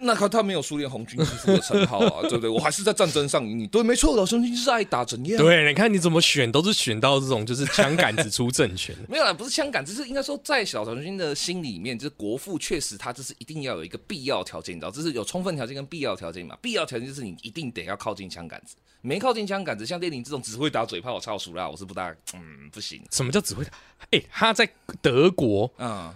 [0.00, 2.50] 那他他没有苏联红军之父的称号啊， 对不对？
[2.50, 9.02] 我还是在战争上赢你，对，没错，老兄弟是爱打怎样？，对，你看你怎么选，都是选到这种就是枪杆子出政权的。
[9.08, 16.56] 没有啦，不是枪杆，只是应该说在小长军的心里面，就是国父确实他这是一定要有一个必要条件，你知道，这是有充分条件跟必要条件嘛？
[16.60, 23.70] 必要条件就是你一定得要靠近枪杆子，没靠近枪杆子，像列宁这种只会打嘴炮、超熟啦，我是不大，嗯，不行，什么叫只会打？
[24.10, 24.68] 哎、他在
[25.00, 26.14] 德国嗯，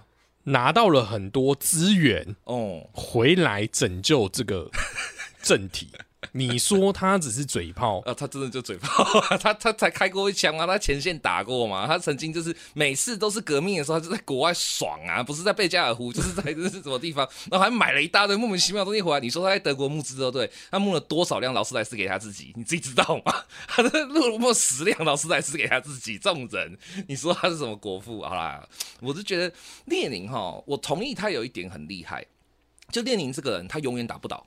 [0.48, 4.70] 拿到了很多资源，哦，回来拯救这个
[5.42, 5.88] 政体。
[6.33, 9.04] 你说他只是嘴炮，啊， 他真的就嘴炮，
[9.38, 19.20] 他他才开过一枪啊，他前线打过嘛，他曾经就是每次都是革命的时候，他就在国外爽啊，不是在贝加尔湖，就是在这是什么地方，然后还买了一大堆莫名其妙的东西回来。
[19.20, 23.44] 你说他在德国募资都对，他募了多少辆劳斯莱斯给他自己，你自己知道吗？
[23.68, 26.76] 他的募募十辆劳斯莱斯给他自己，这种人，
[27.07, 28.22] 你说他是什么国父？
[28.22, 28.66] 好啦，
[29.00, 29.54] 我是觉得
[29.85, 32.26] 列宁哈，我同意他有一点很厉害，
[32.90, 34.44] 就列宁这个人，他永远打不倒。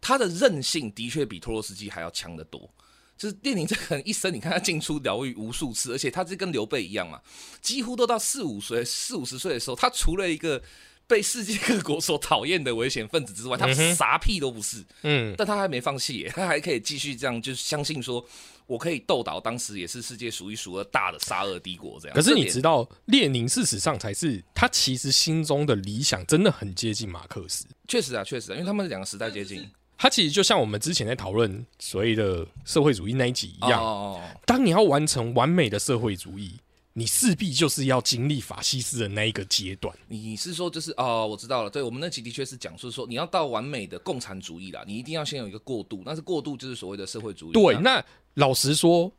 [0.00, 2.68] 他的韧性的确比托洛斯基还要强得多。
[3.16, 7.20] 就是列宁这个人一生，你看他进出疗愈无数次，而且他是跟刘备一样嘛，
[7.60, 10.62] 几乎都到四五岁、四五十岁的时候，他除了一个
[11.06, 14.82] 被世界各国所讨厌的危险分子之外，他啥屁都不是。
[15.02, 18.26] 嗯，但他还没放弃，他还可以继续这样，就是相信说，
[18.64, 22.16] 我可以斗倒当时也是世界数一数二大的沙俄帝国这样。
[22.16, 27.66] 可是你知道，列宁事实上才是他其实心中的理想，真的很接近马克思。
[27.86, 29.70] 确实啊，确实啊，因为他们两个时代接近。
[30.02, 36.58] 它其实就像我们之前在讨论所谓的社会主义那一集一样，当你要完成完美的社会主义，
[36.94, 39.94] 你势必就是要经历法西斯的那一个阶段。
[40.08, 47.52] 你是说就是哦，我知道了，对我们那集的确是讲述说你要到完美的共产主义啦，你一定要先有一个过渡，但是过渡就是所谓的社会主义。
[47.52, 48.02] 对，那
[48.36, 49.12] 老实说，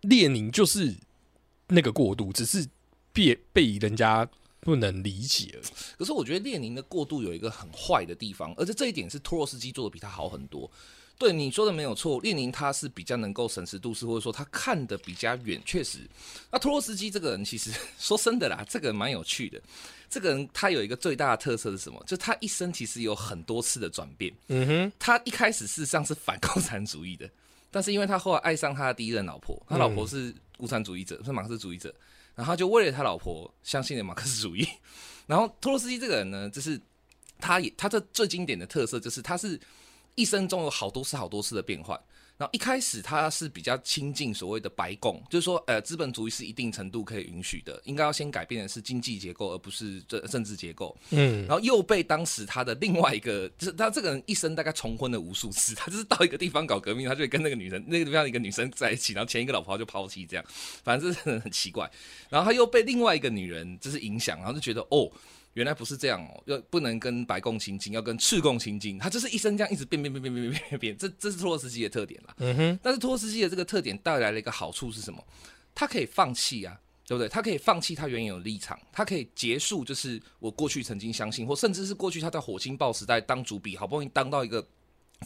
[0.00, 0.92] 列宁就是
[1.68, 2.66] 那个过渡，只是
[3.12, 4.28] 被被人家。
[4.60, 5.62] 不能理解了。
[5.98, 10.70] 可是我觉得列宁的过渡有一个很坏的地方，而且这一点是托洛斯基做的比他好很多。
[11.18, 15.60] 对你说的没有错，列宁他是比较能够审时度势，或者说他看的比较远。
[15.66, 15.98] 确实，
[16.50, 17.70] 那托洛斯基这个人其实
[18.00, 19.60] 说真的啦，这个人蛮有趣的。
[20.08, 22.02] 这个人他有一个最大的特色是什么？
[22.06, 24.32] 就他一生其实有很多次的转变。
[24.48, 27.28] 嗯哼，他一开始事实上是反共产主义的，
[27.70, 31.94] 但是因为他后来爱上他的第一任老婆，他老婆是共产主义者，是马克思主义者。
[32.40, 34.66] 然后就为了他老婆相信了马克思主义，
[35.28, 36.80] 然后托洛斯基这个人呢，就是
[37.38, 39.60] 他也他的最经典的特色就是他是
[40.14, 42.00] 一生中有好多次好多次的变换。
[42.40, 50.96] 然后一开始他是比较亲近所谓的白共，就是说，呃，资本主义是一定程度可以允许的，应该要先改变的是经济结构，而不是政政治结构。
[51.10, 60.44] 嗯，然后又被当时他的另外一个，就是他这个人一生大概重婚了无数次，他就是到一个地方搞革命，他就会跟那个女人，那个地方一个女生在一起，然后前一个老婆就抛弃，这样，
[60.82, 61.90] 反正这很奇怪。
[62.30, 65.12] 然后他又被另外一个女人就是影响，然后就觉得哦。
[65.54, 72.34] 原来不是这样哦，要不能跟白共亲近，要跟赤共亲近，他就是一生这样一直变变变变变变变变，这这是托洛斯基的特点啦。
[72.38, 75.24] 嗯哼，但是托洛斯基的这个特点带来了一个好处是什么？
[75.74, 77.28] 他可以放弃啊，对不对？
[77.28, 84.64] 他可以放弃他原有的立场，他可以结束，就是我过去曾经相信，或甚至是过去他在《火星报》时代当主笔，好不容易当到一个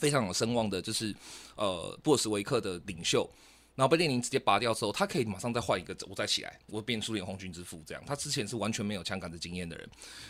[0.00, 1.14] 非常有声望的，就是
[1.56, 3.28] 呃布尔什维克的领袖。
[3.74, 8.02] 然后被列宁直接拔掉之后，他可以马上再换一个，我再起来，我变苏联红军之父这样。
[8.06, 9.88] 他之前是完全没有枪杆子经验的人，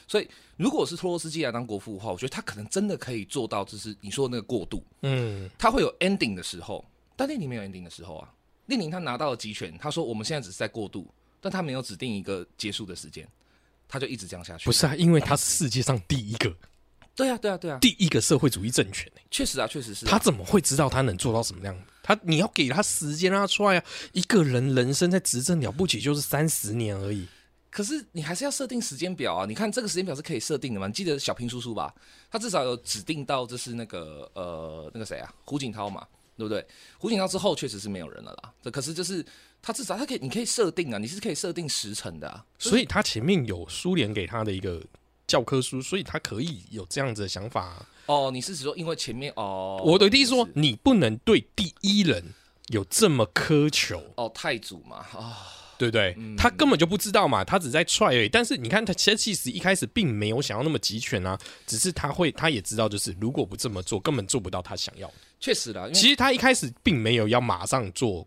[0.09, 4.83] 所以如果是托洛斯基来当国父的话，我觉得他可能真的可以做到，就是你说的那个过渡。
[5.03, 6.85] 嗯，他会有 ending 的时候，
[7.17, 8.33] 但列宁没有 ending 的时候啊。
[8.67, 11.07] 列宁他拿到了集权，他说我们现在只是在过渡，
[11.39, 13.29] 但他没有指定一个结束的时间，
[13.87, 14.65] 他就一直这样下去。
[14.65, 16.51] 不是啊，因为他是世界上第一个。
[17.15, 20.07] 对啊，对啊，对啊，第一个社会主义政权确实啊，确实是。
[20.07, 21.79] 他怎么会知道他能做到什么样？
[22.05, 23.85] 他你要给他时间让他出来啊！
[24.13, 27.27] 一个人人生在执政了不起就是三十年而已。
[27.71, 29.47] 可是你还是要设定时间表啊！
[29.47, 30.87] 你看这个时间表是可以设定的嘛？
[30.87, 31.93] 你记得小平叔叔吧？
[32.31, 35.35] 他至少有指定到这是那个呃那个谁啊？
[35.47, 36.65] 胡锦涛嘛，对不对？
[36.99, 38.53] 胡锦涛之后确实是没有人了啦。
[38.63, 39.25] 这可是就是
[39.63, 42.45] 他至少他可以，你可以设定啊，你是可以设定时辰的啊。
[42.59, 44.81] 所以他前面有苏联给他的一个。
[45.27, 47.85] 教科书，所以他可以有这样子的想法。
[48.07, 52.23] 哦，你是指说，因为前面哦，我的意思说，你不能对第一人
[52.69, 54.03] 有这么苛求。
[54.17, 55.47] 哦，太祖嘛，啊，
[55.79, 56.17] 对不对？
[56.37, 58.29] 他根本就不知道嘛，他只在踹而已。
[58.29, 65.11] 但是你看，他其实一开始并没有想要那么集权啊，只是他会，他也知道，就是如果不这么做，根本做不到他想要。
[65.41, 68.27] 确实的，其实他一开始并没有要马上做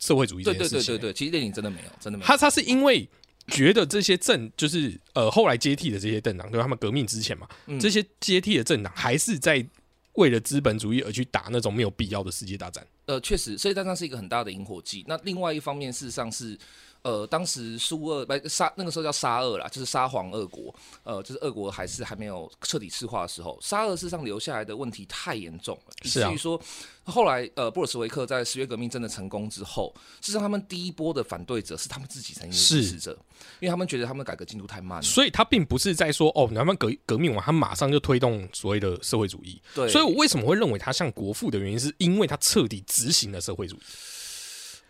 [0.00, 0.78] 社会主义这件事情。
[0.78, 2.26] 对对对对对，其实电影真的没有，真的没有。
[2.26, 3.08] 他他是因为。
[3.48, 7.48] 觉得这些政就是呃后来接替的这些政党，对他们革命之前嘛，
[7.80, 9.66] 这些接替的政党还是在
[10.14, 12.86] 为了资本主义而去打那种没有必要的世界大战。
[13.06, 15.04] 呃，确实，世界大战是一个很大的引火剂。
[15.06, 16.58] 那另外一方面，事实上是。
[17.06, 20.74] 呃，当时苏俄不沙那个时候叫沙俄啦，就是沙皇俄国。
[21.04, 26.60] 呃，就是俄国还是还没有彻底赤化的时候，沙俄事实上留下来的问题太严重了，以至于说
[27.04, 33.16] 后来呃布尔什维克在十月革命真的成功之后，事实上他们第一波的反对者是他们自己曾经支持者，
[33.60, 35.02] 因为他们觉得他们改革进度太慢了。
[35.02, 39.62] 所以他并不是在说哦，他们革革命完，他马上就推动所谓的社会主义。
[39.76, 43.80] 对，所以我为什么会认为他像国父的原因，是因为他彻底执行了社会主义。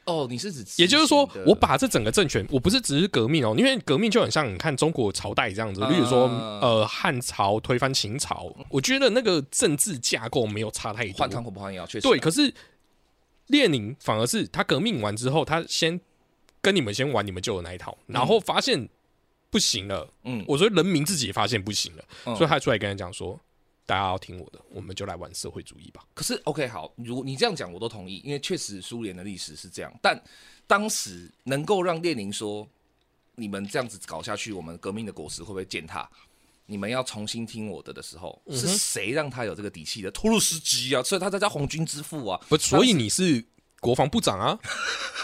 [0.06, 6.28] 哦，你是指也就是说我把这整个政权，我不是只是革命哦，因为革命就很像你看中国朝代这样子，例如说
[6.62, 11.42] 呃汉朝推翻秦朝，我觉得那个政治架构没有差太多换汤。
[11.42, 12.52] 不换药，确实对，可是
[13.48, 16.00] 列宁反而是他革命完之后，他先
[16.60, 18.88] 跟你们先玩你们旧的那一套，然后发现
[19.50, 20.44] 不行了，嗯。
[20.46, 22.36] 我觉得人民自己也发现不行了，嗯。
[22.36, 23.38] 所以他出来跟人讲说，
[23.86, 26.04] 大家要听我的，我们就来玩社会主义吧。
[26.12, 30.20] 可是 OK 好，如果你这样讲我都同意，因为确实苏联的历史是这样，但
[30.66, 32.68] 当时能够让列宁说
[33.36, 36.10] 你们这样子搞下去，我们革命的果实会不会践踏？
[36.68, 40.10] 你们要重新听我的的时候，是谁让他有这个底气的？
[40.10, 42.40] 托洛斯基啊，所以他才叫红军之父啊。
[42.48, 43.44] 不，所以你是
[43.78, 44.58] 国防部长啊，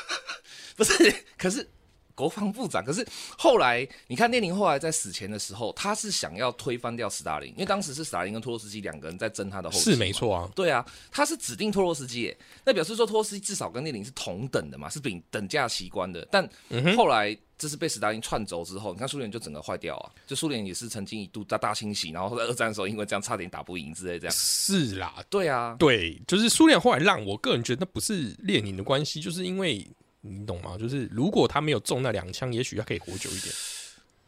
[0.77, 1.68] 不是，可是
[2.14, 3.07] 国防部长，可是
[3.38, 10.51] 后来你看列宁后来在死前的时候，他是想要推翻掉斯大林，因为当时是斯大林跟托洛斯基两个人在争他的后继是嘛没错啊。
[10.55, 16.27] 对啊，他是指定托洛斯基，那表示说托洛斯基至少跟列宁是同等的嘛，是等等价齐观的。
[16.31, 24.35] 但嗯后来这是被斯大林串走之后，你看苏联就整个坏掉啊，就苏联也是曾经一度大大清洗，然后在二战的时候因为这样差点打不赢之类这样。
[24.37, 29.87] 是啦，对啊，对，就是苏联后来让我个人觉得那不是列宁的关系，就是因为
[30.22, 30.76] 你懂吗？
[30.78, 33.54] 就是如果他没有中那两枪，也许他可以活久一点。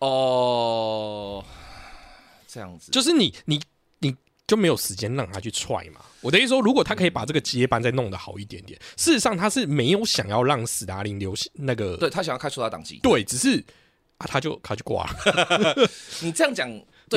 [0.00, 1.42] 哦，
[2.46, 3.60] 这样子，就是你你
[4.00, 4.14] 你
[4.46, 6.00] 就没有时间让他去踹嘛。
[6.20, 13.64] 我的意思说，如果他可以把这个接班再弄得好一点点，事实上他是没有想要让史达林留下那个对他想要开除他党籍，对，只是
[14.18, 15.88] 啊，他就他就挂了，
[16.20, 16.68] 你这样讲，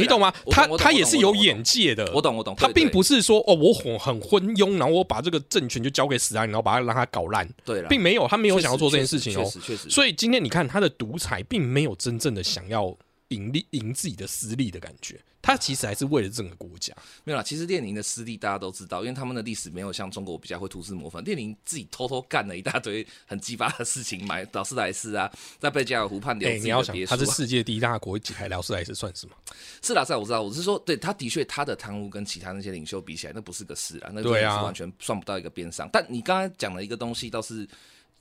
[0.01, 0.33] 你懂吗？
[0.49, 9.43] 他他也是有眼界的，我懂我懂，他并不是说哦，我很很昏庸，然后我把这个政权就交给死安，然后把他让他搞烂，对了，并没有，他没有想要做这件事情哦。
[9.43, 9.89] 确实，确实。
[9.89, 12.95] 所以今天你看他的独裁，并没有真正的想要
[13.29, 16.93] 赢利赢自己的私利的感觉，他其实还是为了整个国家。
[17.23, 21.23] 没有啦，其实列宁的私利大家都知道，因为他们的历史没有像中国比较会涂脂抹粉。
[21.23, 27.17] 列宁自己偷偷干了一大堆很鸡巴的事情，买劳斯莱斯啊，在贝加尔湖畔留哎、自你要想己的别，墅、啊。
[27.17, 29.35] 他是世界第一大国，几台劳斯莱斯算什么？
[29.83, 35.89] 是啦，是啦，我知道，我是说，对，他的确他的贪污跟其他那些领袖比起来，那不是个事啊，那对啊是完全算不到一个边上。
[35.91, 37.67] 但你刚才讲的一个东西倒是。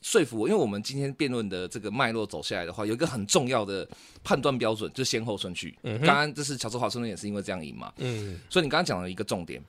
[0.07, 3.87] 说服我，因为我们今天辩论的这个脉络走下来的话，有一个很重要的
[4.23, 5.77] 判断标准，就是先后顺序。
[5.83, 9.61] 刚刚这是乔治华盛顿也是因为这样赢嘛，嗯，所以你刚刚讲了一个重点，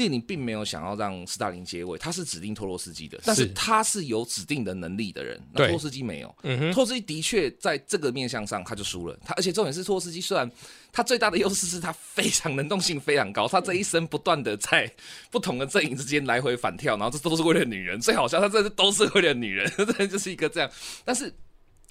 [0.00, 6.34] 列宁并没有想要让斯大林接位，他是指定托洛斯基的，但是他是有指定的能力的人，那对托洛斯基没有。
[6.42, 10.50] 嗯哼托洛斯基的确在这个面向上他就输了，他而且重点是托洛斯基虽然
[10.90, 14.90] 他最大的优势是他非常能动性非常高，他这一生不断的在
[15.30, 20.70] 不同的阵营之间来回反跳，然后这都是为了女人，最好笑他这都是为了女人， 真的就是一个这样，
[21.04, 21.30] 但是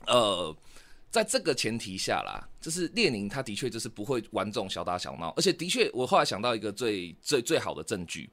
[0.08, 0.56] 呃。
[1.12, 8.30] 在这个前提下啦，就是列宁他的确就是不会玩这种小打小闹，而且的确，我后来想到一个最最最好的证据，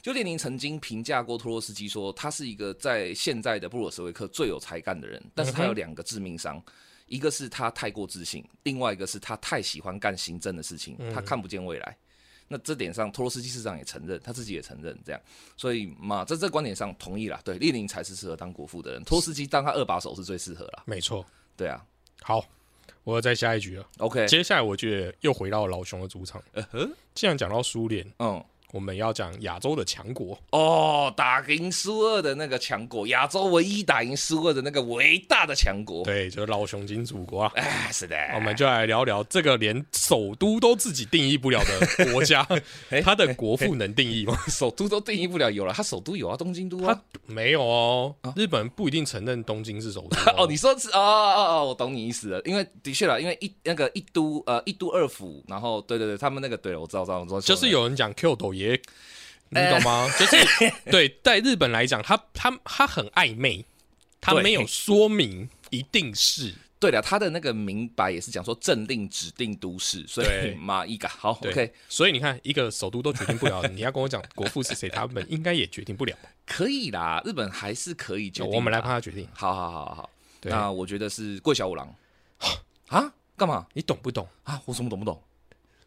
[0.00, 6.62] 就列宁曾经评价过托洛斯基说，他是一个在现在的布鲁斯维克最有才干的人，但是他有两个致命伤，
[7.06, 11.96] 一个是他太过自信，另外一个是他太喜欢干行政的事情，他看不见未来。
[12.46, 15.20] 那这点上，托洛斯基市长也承认，他自己也承认这样，
[15.56, 17.40] 所以嘛，在这观点上同意啦。
[17.44, 20.84] 对，列宁才是适合当国父的人，托洛斯基当他二把手是最适合啦。
[20.86, 21.24] 没错。
[21.56, 21.84] 对啊
[22.22, 22.44] 好，
[23.04, 23.86] 我要再下一局了。
[23.98, 26.42] ，OK，接下来我觉得又回到老熊的主场。
[26.52, 28.44] 嗯哼，既然讲到苏联，嗯。
[28.72, 30.38] 我们要讲亚洲的强国。
[30.50, 36.04] 哦，打赢苏俄的那个强国，亚洲唯一打赢苏俄的那个伟大的强国。
[36.04, 37.52] 对，就是老熊金祖国啊。
[37.54, 42.46] 哎，是的，我们就来聊聊这个连首都都自己定义不了的国家，
[43.02, 44.36] 它的国父能定义吗？
[44.48, 47.02] 首都都定义不了，有了，他首都有啊，东京都它啊。
[47.26, 58.80] 没有哦，日本不一定承认东京是首都哦， 你说是哦哦哦，我懂你意思了，因为的确了，因为一那个一都呃一都二府，然后对对对，他们那个对了，我知道知道，我知道，就是有人讲 Q 斗也，
[59.48, 60.08] 你懂吗？
[60.18, 60.36] 就是
[60.90, 63.64] 对，在日本来讲，他他他很暧昧，
[64.20, 76.16] 他没有说明一定是对了，他的那个明白也是讲说政令指定都市，所以对马一嘎好 OK 所以你看，一个首都都决定不了，你要跟我讲国父是谁，他们应该也决定不了。
[76.46, 79.28] 可以啦，日本还是可以决定，我们来帮他决定。
[79.34, 80.10] 好好好好好，
[80.42, 81.94] 那我觉得是桂小五郎
[82.88, 84.26] 啊，干嘛你懂不懂？
[84.44, 84.60] 啊？
[84.64, 85.22] 我什么懂不懂？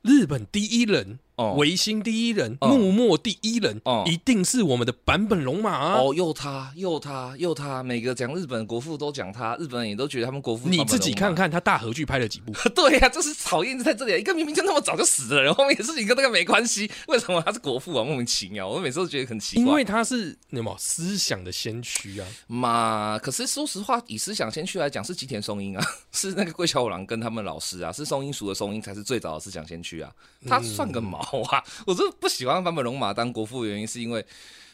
[0.04, 6.00] 日本第一人，哦维新第一人，哦幕末第一人哦，一定是我们的版本龙马啊。
[6.00, 10.69] 哦，又他又他又他，每个讲日本国父都讲他，日本人也都觉得他们国父。
[10.69, 12.54] 你自己看，看他大合剧拍了几部？
[12.76, 18.04] 对呀、就是讨厌在这里，一个明明就那么早就死了，然，后面事情跟那个没关系，为什么他是国父啊？
[18.04, 19.65] 莫名其妙，我每次都觉得很奇怪。
[19.65, 22.28] 因为他是什么思想的先驱啊。
[22.48, 30.12] 嘛，可是说实话，以思想先驱来讲，是吉田松阴啊， 是那个桂小五郎跟他们老师啊，是松阴塾的松阴才是最早的思想先驱啊，
[30.47, 31.63] 他算个毛啊！
[31.88, 34.26] 我真的不喜欢坂本龙马当国父，的原因是因为。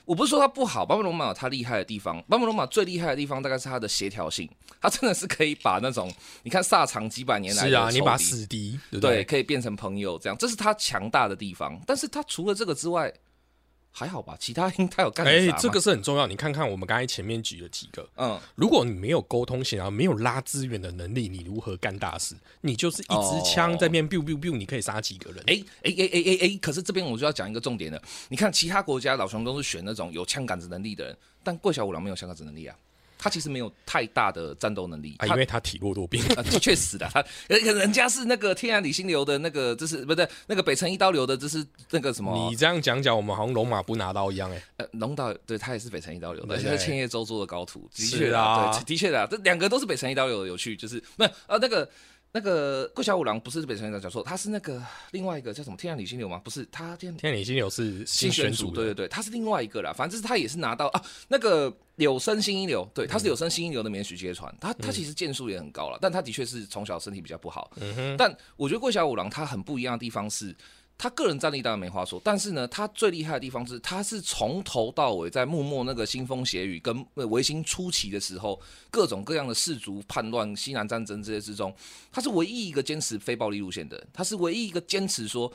[0.05, 2.15] 我不是说他不好，版本龙马有他厉害的地方。
[2.23, 4.49] 版本龙马最厉害的地方大概是他的协调性，
[4.81, 9.23] 他真的是可以把那种你看萨长几百年来是啊，你把死死敌对？
[9.23, 11.79] 可以变成朋友，这样这是他强大的地方。
[11.85, 13.13] 但是他除了这个之外，
[13.99, 14.37] 还好吧？
[14.39, 15.59] 其他他 有干啥哎？
[15.59, 16.25] 这个是很重要。
[16.25, 22.33] 你看看我们刚才前面举了几个，嗯，如果你没有沟通性啊，没有拉资源的能力，你如何干大事？
[22.61, 25.43] 你就是一支枪哦在边 biu biu biu，你可以杀几个人？
[25.47, 28.01] 哎哎哎哎哎哎，可是这边我就要讲一个重点了。
[28.29, 32.75] 你看其他国家老熊都是选那种有枪杆子能力的人，但桂小五郎没有枪杆子能力啊。
[33.19, 36.23] 他其实没有太大的战斗能力，啊，因为他体弱多病。
[36.35, 51.89] 啊，确实的，他人人家是那个天然理心流的那个，就是不对，那个北辰一刀流的，就是那个什么你这样讲讲，我们好像龙马不拿刀一样、哎，呃龙岛，对他也是北辰一刀流的，对而且是千叶周做的高徒，的确啊对，的确的，这两个都是北辰一刀流的，有趣，就是没有呃那个。
[52.31, 56.39] 那个桂小五郎不是北辰一刀讲错，他是那个另外一个叫什么天然理心流吗？
[56.43, 67.69] 不是，他天天理心流是新选组的，对对对，他是另外一个啦，反正就是他也是拿到啊，那个柳生新一流，对，他是柳生新一流的免许接传，他他其实剑术也很高了，但他的确是从小身体比较不好，
[68.17, 70.55] 但我觉得桂小五郎他很不一样的地方是。
[71.01, 78.59] 他个人战力当然没话说，但是呢，他最厉害的地方是，他是从头到尾在幕末那个腥风血雨跟呃维新初期的时候，
[78.91, 81.73] 各种各样的氏族叛乱、西南战争这些之中，
[82.11, 85.49] 他是唯一一个坚持非暴力路线的人，他是唯一一个坚持说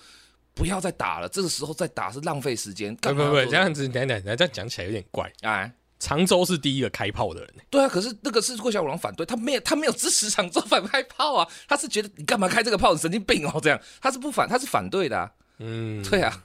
[0.54, 2.96] 不要再打了，这个时候再打是浪费时间。
[2.96, 5.30] 不不不，这样子，等等，等这样讲起来有点怪。
[5.42, 13.80] 哎，常州是第一个开炮的人、对啊，可是那个是桂小五郎反对，他没有他没有支持常州反开炮啊，他是觉得你干嘛开这个炮，你神经病哦，这样。
[14.00, 16.44] 他是不反，他是反对的、啊，嗯，对啊，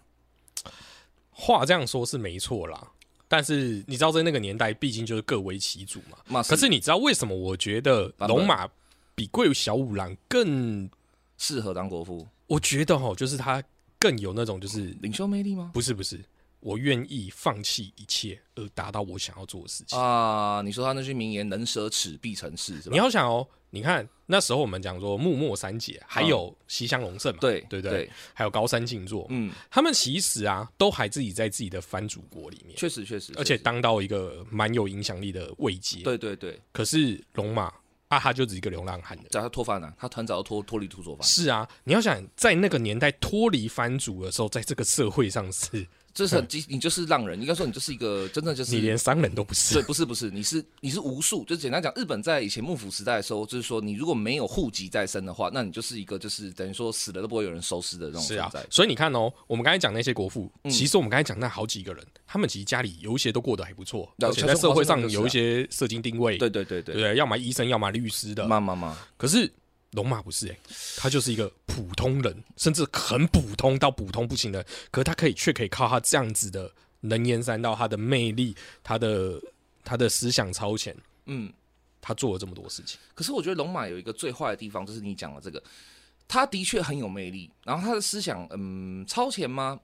[1.31, 2.87] 话这样说是没错啦，
[3.27, 6.17] 但是你知道在那个年代，毕竟就是各为其主嘛。
[6.27, 8.67] 嘛可是你知道为什么我觉得龙马
[9.15, 10.89] 比桂小五郎更？
[11.41, 13.63] 适合当国父，我觉得哈，就是他
[13.97, 15.71] 更有那种就是领袖魅力吗？
[15.73, 16.19] 不是不是，
[16.59, 19.97] 我愿意放弃一切而达到我想要做的事情。
[19.97, 22.91] 啊，你说他那句名言“能舍此必成事”是吧？
[22.91, 28.05] 你要想哦，你看那时候我们讲说木末三杰，还有西乡隆盛嘛，对对不对？
[28.05, 36.01] 对，还有高山静坐，嗯，他们其实啊，都还自己在自己的藩主国里面，确实确实，而且当到一个蛮有影响力的位阶。
[36.03, 37.71] 对对对，可是龙马
[38.09, 39.29] 啊，他就只是一个流浪汉的。
[39.29, 45.87] 叫他脱藩了，他很早就脱脱离土佐藩，是啊，你要想在那个年代脱离藩主的时候，在这个社会上是
[46.19, 49.83] 这是很基，你就是浪人，应该说你就是一个真正就是你连商人都不是对，。
[49.83, 67.15] 不是不是，你是你是无数，就简单讲，日本在以前幕府时代的时候，就是说你如果没有户籍在身的话，那你就是一个就是等于说死了都不会有人收尸的这种是啊存在。，所以你看哦，我们刚才讲那些国父，嗯其实我们刚才讲那好几个人，他们其实家里有一些都过得还不错，对而且在社会上有一些社经定位，对对对对，对？
[67.15, 68.45] 要么医生，要么律师的。
[68.45, 69.49] 妈妈妈，可是
[69.91, 70.59] 龙马不是诶、
[70.97, 76.71] 他就是一个普通人，甚至很普通到普通不行的，可是他可以却可以靠他这样子的
[77.01, 79.41] 能言善道，他的魅力，他的
[79.83, 81.51] 他的思想超前，嗯，
[81.99, 82.99] 他做了这么多事情。
[83.15, 85.63] 可是我觉得龙马有一个最坏的地方，就是你讲的这个，
[86.29, 89.79] 他的确很有魅力，然后他的思想，嗯，超前吗？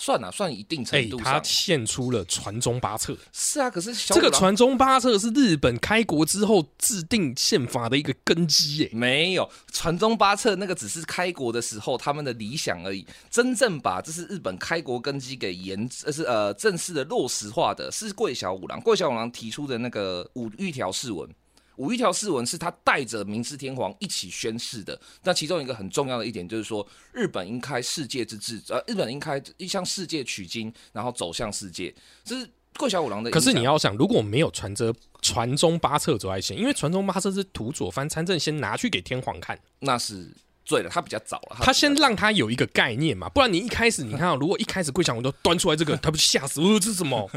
[0.00, 3.16] 算了，算一定哎、程度上、他献出了传宗八策。
[3.30, 3.70] 是啊。
[3.70, 13.06] 可是小这个传宗八策是日本开国之后制定宪法的一个根基耶、没有传宗八策，那个只是开国的时候他们的理想而已。
[13.30, 18.80] 真正把这是日本开国根基给严，呃是呃正式的落实化的，是桂小五郎。
[18.80, 21.28] 桂小五郎提出的那个五御条誓文。
[21.76, 24.98] 五一条誓文是他带着明治天皇一起宣誓的。
[25.22, 31.94] 那其中一个很重要的一点就是说，日本应开世界之治，呃，日本应开向世界取经，然后走向世界。
[32.24, 33.40] 这是桂小五郎的可。
[33.40, 40.30] 是你要想，如果没有传这传宗八策走在先，因为传宗八策是土佐藩参政先拿去给天皇看，那是
[40.64, 46.60] 对了，他比较早了，他先让他有一个概念嘛，不然你一开始你看、啊，如果一开始桂祥文都端出来这个，他不就吓死？
[46.62, 47.28] 呃，这是什么？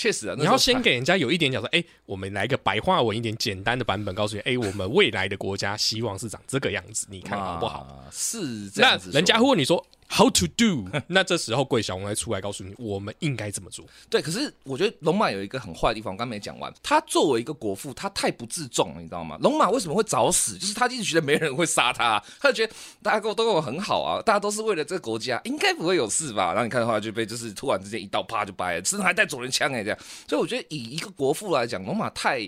[0.00, 7.80] 确实啊，你要先给人家有一点讲说，哎、我们来个白话文一点简单的版本，告诉你，哎、我们未来的国家希望是长这个样子，你看好不好？
[7.80, 13.84] 啊是这样子那，人家会问你说 how to do， 那这时候桂小红来出来告诉你，我们应该怎么做。
[14.08, 16.72] 对，可是我觉得龙马有一个很坏的地方，我刚没讲完。
[16.82, 19.36] 他作为一个国父，他太不自重了，你知道吗？
[19.42, 20.56] 龙马为什么会早死？
[20.56, 22.72] 就是他一直觉得没人会杀他，他就觉得
[23.02, 26.46] 大家跟我都跟我很好啊，大家都是为了这个国家，应该不会有事吧？
[26.48, 29.84] 然后你看的话，就被就是突然之间一刀啪就掰了，身上还带左轮枪哎，
[30.28, 32.40] 所以我觉得以一个国父来讲，罗马太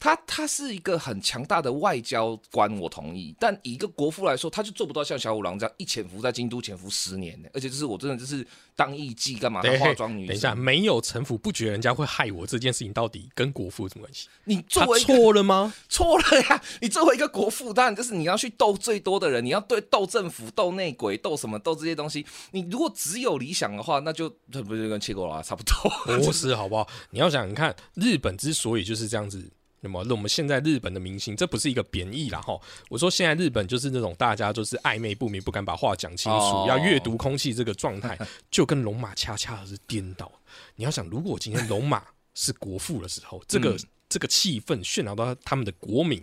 [0.00, 3.36] 他他是一个很强大的外交官，我同意。
[3.38, 7.48] 但以一个国父来说，他就做不到像小五郎这样一潜伏在京都潜伏十年呢。
[7.52, 8.44] 而且就是我真的就是
[8.74, 9.60] 当艺妓干嘛？
[9.78, 10.26] 化妆女？
[10.26, 14.26] 等一下，没有城府，不觉得人家会害我这件事情，到底跟国父有什么关系？
[14.44, 15.72] 你作为错了吗？
[15.90, 16.62] 错了呀！
[16.80, 22.24] 你作为一个国父，当然就是你要去斗最多的人，你要对斗政府、斗内鬼、斗什么、斗这些东西。
[22.52, 25.90] 你如果只有理想的话，那就这不就跟切格瓦差不多？
[26.24, 26.88] 不是，好不好？
[27.10, 29.50] 你要想，你看日本之所以就是这样子。
[29.82, 32.58] 那么，那我们现在日本的明星，这不是一个贬义啦哈。
[32.88, 38.18] 我说现在日本就是那种大家就是暧昧不明，不敢把话讲清楚，要阅读空气这个状态，
[38.50, 40.30] 就跟龙马恰恰是颠倒。
[40.76, 42.04] 你要想，如果今天龙马
[42.34, 43.76] 是国父的时候，这个
[44.08, 46.22] 这个气氛渲染到他们的国民，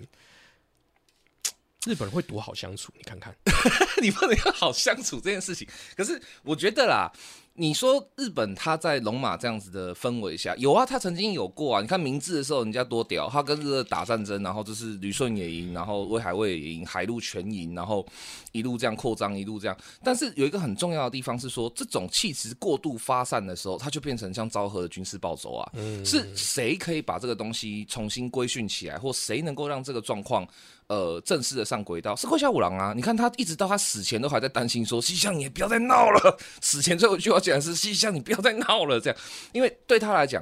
[1.86, 2.94] 日本人会多好相处？
[2.96, 3.36] 你看看，
[4.04, 5.68] 你不能要好相处这件事情。
[5.96, 7.12] 可是我觉得啦。
[7.60, 11.82] 你说日本他在龙马这样子的氛围下有啊，他曾经有过啊。
[11.82, 18.06] 你看明治的时候，人家多屌，他跟日打战争，然后就是旅顺也赢，然后威海卫也赢，海陆全赢，然后
[18.52, 19.76] 一路这样扩张，一路这样。
[20.04, 25.72] 但是有一个很重要的地方是说，这种气质过度发散的时候，它就变成像昭和的军事暴走啊。
[26.06, 30.48] 是谁可以把这个东西重新规训起来，或谁能够让这个状况？
[30.90, 32.94] 呃，正式的上轨道是桂小五郎啊！
[32.96, 39.20] 你看他一直到他死前都还在担心说：“西乡，你不要再闹了。”死前最后一句话竟然是：“西乡，你不要再闹了。”这样，
[39.52, 40.42] 因为对他来讲，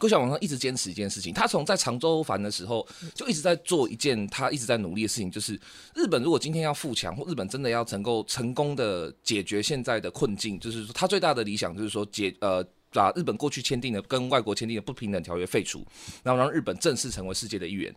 [0.00, 5.54] 桂小五郎一直坚持一件事情，他从在常州藩的时候就一直在做一件他一直在努力的事情，就是
[5.94, 12.66] 日本如果今天要富强，或日本真的要能够成功的解决现在的困境，就是说他最大的理想就是说解呃。
[12.92, 15.86] 把日本过去签订的跟外国签订的不平等条约废除，
[16.22, 17.94] 然后让日本正式成为世界的一员。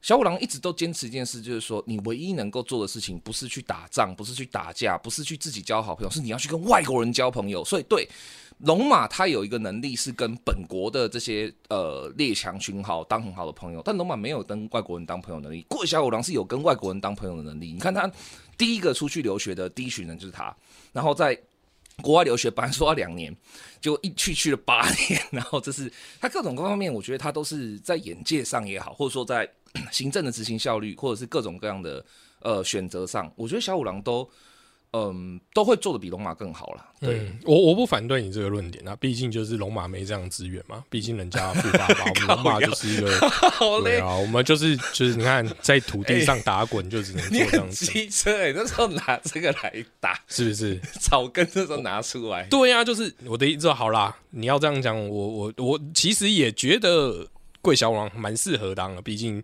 [0.00, 7.64] 小五郎一直都坚持一件事，就是说，你唯一能够做的事情，不是去打仗，不是去打架，不是去自己交好朋友，是你要去跟外国人交朋友。
[7.64, 8.08] 所以，对
[8.60, 15.64] 龙马他有一个能力，是跟本国的这些呃列强群豪当很好的朋友，但龙马没有跟外国人当朋友能力。
[15.68, 17.72] 过小五郎是有跟外国人当朋友的能力。
[17.72, 18.10] 你看他
[18.56, 20.54] 第一个出去留学的第一群人就是他，
[20.92, 21.38] 然后在。
[22.02, 23.34] 国外留学本来说要两年，
[23.80, 29.48] 就一去去了八年，然后这是他各种各方面，我觉得他都是在眼界上也好，或者说在
[29.90, 32.04] 行政的执行效率，或者是各种各样的
[32.40, 34.28] 呃选择上，我觉得小五郎都。
[34.96, 36.86] 嗯，都会做的比龙马更好了。
[37.00, 43.10] 对我，我不反对你这个论点啊，毕竟就是龙马没这样资源嘛，毕竟人家富爸爸， 我们龙马就是一个，
[43.82, 47.86] 对啊，我们就是就是你看在土地上 打滚，就只能做这样子。
[47.86, 50.78] 机车哎，那时候拿这个来打，是不是？
[51.00, 53.72] 草根那时候拿出来，对呀，就是我的意思。
[53.72, 57.26] 好啦，你要这样讲，我我我其实也觉得
[57.60, 59.42] 桂小王蛮适合当的，毕竟。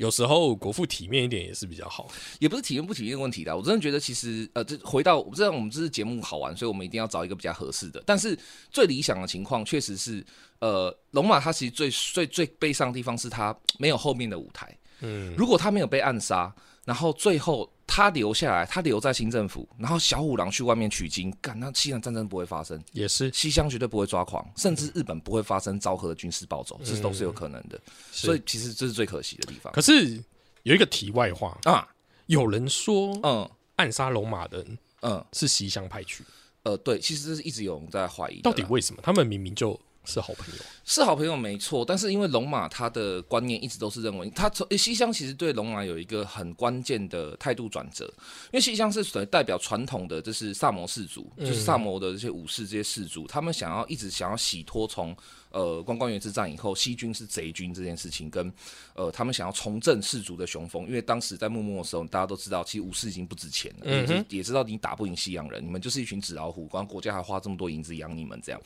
[0.00, 3.54] 有时候国父体面一点也是比较好，也不是体面不体面的问题的。
[3.54, 8.02] 我真的觉得，其实呃，这回到我知道，我们这是节目好玩，所以我们一定要找一个比较合适的。
[8.06, 8.36] 但是
[8.70, 10.24] 最理想的情况，确实是
[10.60, 14.74] 呃，龙马他其实最最最悲伤的地方是他没有后面的舞台。
[15.00, 16.50] 嗯，如果他没有被暗杀。
[16.86, 27.78] 然后最后他留下来，他留在新政府，然后小五郎去外面取经，干那西南战争不会发生，也是西乡绝对不会抓狂，甚至日本不会发生昭和的军事暴走，这都是有可能的。
[28.12, 29.72] 所以其实这是最可惜的地方。
[29.72, 30.22] 可是
[30.62, 31.88] 有一个题外话啊，
[32.26, 36.24] 有人说，嗯，暗杀龙马的人，嗯，是西乡派去。
[36.62, 39.02] 呃，对，其实这是一直有人在怀疑，到底为什么？
[39.02, 39.78] 他们明明就。
[40.10, 48.04] 是好朋友，是好朋友没错，但是因为龙马他的观念一直都是认为，他从西乡其实对龙马有一个很关键的态度转折，
[48.46, 55.16] 因为西乡是属于代表传统的，就是萨摩氏族，就是萨摩的这些武士这些氏族，他们想要一直想要洗脱从。
[55.50, 58.52] 呃，关关原之战以后，西军是贼军这件事情，跟
[58.94, 68.60] 呃，他们想要重振士族的雄风，因为当时在幕末的时候，大家都知道，其实武士已经不值钱了，嗯也知道你打不赢西洋人，你们就是一群纸老虎，光国家还花这么多银子养你们，这样。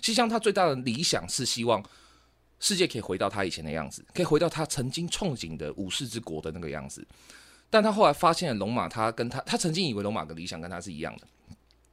[0.00, 1.84] 西乡他最大的理想是希望
[2.58, 7.06] 世界可以回到他以前的样子，可以回到他曾经憧憬的武士之国的那个样子。
[7.68, 11.26] 但他后来发现了龙马，他跟他，他曾经以为龙马的理想跟他是一样的，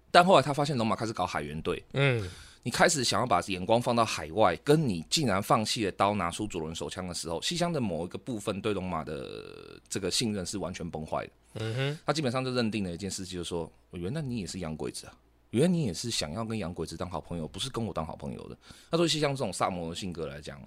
[0.10, 2.30] 但后来他发现龙马开始搞海员队，嗯。
[2.68, 11.32] 你开始想要把眼光放到海外，跟你竟然放弃了刀，拿出左轮手枪的时候，西乡的某一个部分对龙马的这个信任是完全崩坏的。
[11.62, 15.18] 嗯哼，他基本上就认定了一件事情，就是说，原来你也是洋鬼子啊，
[15.52, 18.58] 原来你也是想要跟洋鬼子当好朋友，不是跟我当好朋友的。
[18.92, 20.62] 他说，西乡这种萨摩的性格来讲，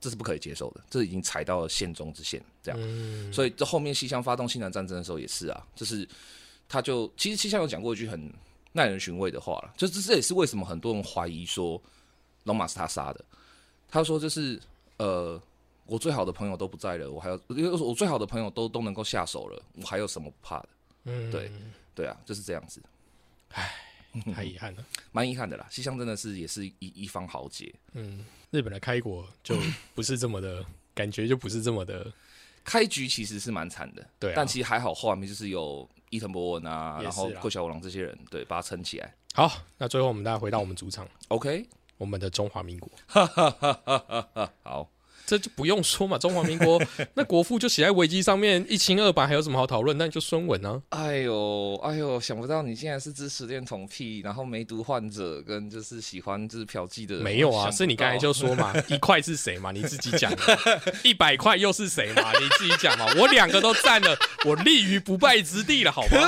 [0.00, 2.42] 这是不可以接受的，这已经踩到了线中之线。
[2.62, 6.08] 这样，所以这后面西乡发动西南战争的时候也是啊，就是
[6.66, 8.32] 他就其实西乡有讲过一句很。
[8.76, 11.80] 耐人寻味的话了，就这这也是为什么很多人怀疑说
[12.44, 13.24] 龙马是他杀的。
[13.88, 14.60] 他说就是
[14.98, 15.40] 呃，
[15.86, 20.68] 我最好的朋友都不在了，我还要因为我最好的朋友都都能够下手了，我还有什么不怕的？
[21.04, 21.50] 嗯，对
[21.94, 22.82] 对啊，就是这样子。
[23.52, 23.72] 唉，
[24.34, 25.66] 太遗憾了， 蛮遗憾的啦。
[25.70, 27.72] 西乡真的是也是一一方豪杰。
[27.92, 29.56] 嗯，日本的开国就
[29.94, 30.62] 不是这么的
[30.94, 32.12] 感觉就不是这么的。
[32.64, 39.14] 开局其实是蛮惨的，对啊但其实还好，后面就是有伊藤博文啊，然后啦桂小五郎这些人，对，把它撑起来。
[39.34, 42.90] 好，那最后我们大家回到我们主场，OK，我们的中华民国，
[44.62, 44.88] 好，
[45.26, 46.80] 这就不用说嘛，中华民国
[47.14, 49.98] 那国父就写在维基上面一清二白，还有什么好讨论？
[49.98, 60.58] 那你就孙文啊，哎呦，哎呦，想不到你竟然是支持恋童癖，然后梅毒患者跟就是喜欢就是嫖妓的人，没有啊，是你刚才就说嘛， 一块是谁嘛，你自己讲的，
[61.02, 66.18] 一百块又是谁嘛，你自己讲嘛，我两个都占了，我立于不败之地了，好吗？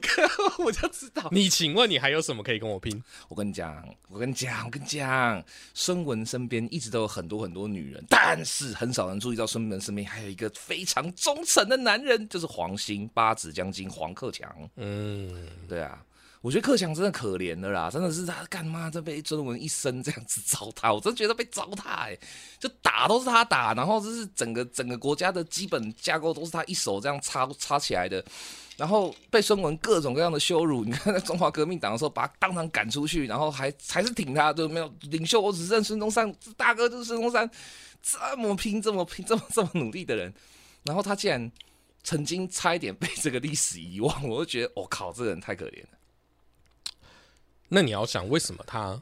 [0.00, 1.28] 可恶，我就知道。
[1.30, 3.02] 你请问你还有什么可以跟我拼？
[3.28, 5.42] 我跟你讲，我跟你讲，我跟你讲，
[5.74, 14.50] 孙文身边一直都有很多很多女人，但是很少人注意到孙文身边还有一个非常忠诚的男人，就是黄兴八子将军黄克强。
[14.76, 16.02] 嗯，对啊，
[16.40, 22.18] 我觉得克强真的可怜的啦，真的是他干嘛这被孙文一生这样子糟蹋，我真的觉得被糟蹋哎、
[22.58, 28.24] 就打都是他打，然后就是整个整个国家的基本架构都是他一手这样插插起来的。
[28.76, 37.50] 然后被孙文各种各样的羞辱，你看在中华革命党的时候，把他当场赶出去，然后还还是挺他，就没有领袖，我只认孙中山，大哥就是孙中山，
[38.02, 40.32] 这么拼，这么拼，这么这么努力的人，
[40.84, 41.50] 然后他竟然
[42.02, 45.88] 曾经差一点被这个历史遗忘，我就觉得，我、靠，这个人太可怜了。
[47.68, 49.00] 那你要想，为什么他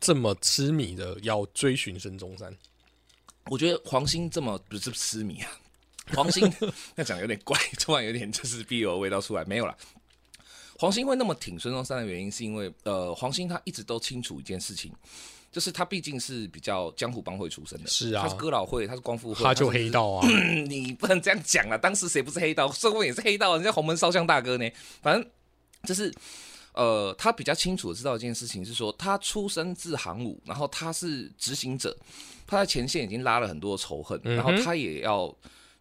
[0.00, 2.56] 这么痴迷的要追寻孙中山？
[3.46, 5.50] 我觉得黄兴这么不是痴迷啊，
[6.14, 6.50] 黄兴
[6.94, 9.76] 那讲得有点怪，突然有点就是 BL 味道出来，没有啦。
[10.78, 14.92] 黄兴会那么挺孙中山的原因，是因为呃，黄兴他一直都清楚一件事情，
[15.52, 21.78] 就是他毕竟是比较江湖帮会出身的，是啊他是哥老会，他是光复会，他就黑道啊，嗯 你不能这样讲了。
[21.78, 22.72] 当时谁不是黑道？
[22.72, 24.66] 孙文也是黑道，人家洪门烧香大哥呢。
[25.02, 25.30] 反正
[25.84, 26.10] 就是，
[26.72, 31.94] 呃，他比较清楚的知道一件事情是说，他出身自行伍，然后他是执行者，
[32.46, 35.32] 他在前线已经拉了很多仇恨，嗯然后他也要。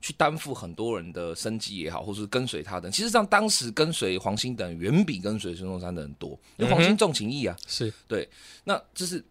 [0.03, 8.27] 去担负很多人的生计也好，或是跟随他的，其实上当时跟随黄兴等人远比跟随孙中山的人多，因为黄兴重情义啊，是对
[8.63, 9.23] 那就是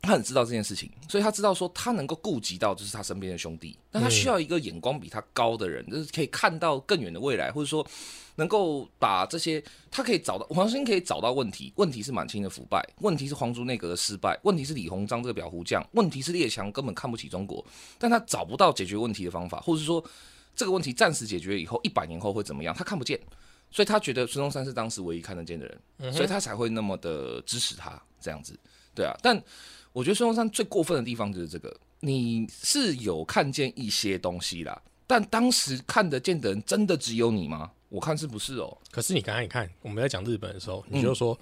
[0.00, 7.86] 他很知道这件事情，所以他知道说他能够顾及到就是他身边的兄弟，但他需要一个眼光比他高的人，就是可以看到更远的未来，或者说
[8.36, 17.64] 能够把这些他可以找到黄兴可以找到问题，问题是满清的腐败，问题是皇族内阁的失败，问题是李鸿章这个裱糊匠，问题是列强根本看不起中国，
[17.98, 20.02] 但他找不到解决问题的方法，或者说
[20.54, 23.20] 这个问题暂时解决以后，一百年后会怎么样，他看不见。
[23.70, 28.58] 所以他觉得孙中山是当时唯一看得见的人，所以他才会那么的支持他这样子。
[28.94, 29.38] 对啊，但
[29.92, 37.70] 我觉得孙中山最过分的地方就是这个，你是有看见一些东西啦，但当时看得见的人真的只有你吗？
[37.88, 38.76] 我看是不是哦？
[38.90, 41.38] 可是你刚才你看，我们在讲日本的时候，你就说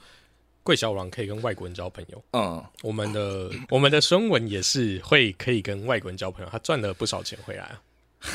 [0.63, 7.83] 桂小五郎可以跟外国人交朋友，嗯，我们的我们的孙文也是会可以跟外国人交朋友，他赚了不少钱回来啊。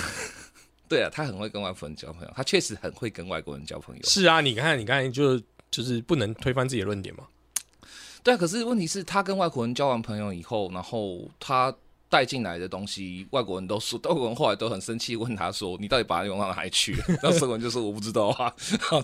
[0.90, 4.04] 对啊，他很会跟外国人交朋友，他确实很会跟外国人交朋友。
[4.04, 5.42] 是啊，你看你刚才就
[5.72, 7.26] 就是不能推翻自己的论点嘛。
[8.24, 11.74] 对啊，可是问题是，他跟外国人交完朋友以后，然后他
[12.08, 18.54] 带进来的东西，外国人都说，外国人后来都很生气，问他说：“你到底把它用到哪里去了？”然后孙文就说：“我不知道啊。”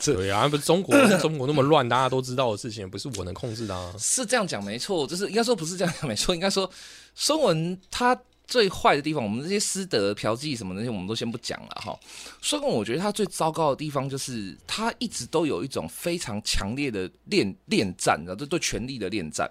[0.02, 3.94] 这对啊，不是中国中国那么乱，大家都知道的事情，不是我能控制的啊。
[3.98, 6.70] 是这样讲没错，就是应该说不是这样讲没错，应该说
[7.16, 8.14] 孙文他
[8.48, 11.98] 最坏的地方，我们这些师德、嫖妓什么那些，我们都先不讲了哈。
[12.42, 19.50] 孙文我觉得他最糟糕的地方就是他一直都有一种非常强烈的恋恋战，然后对权力的恋战。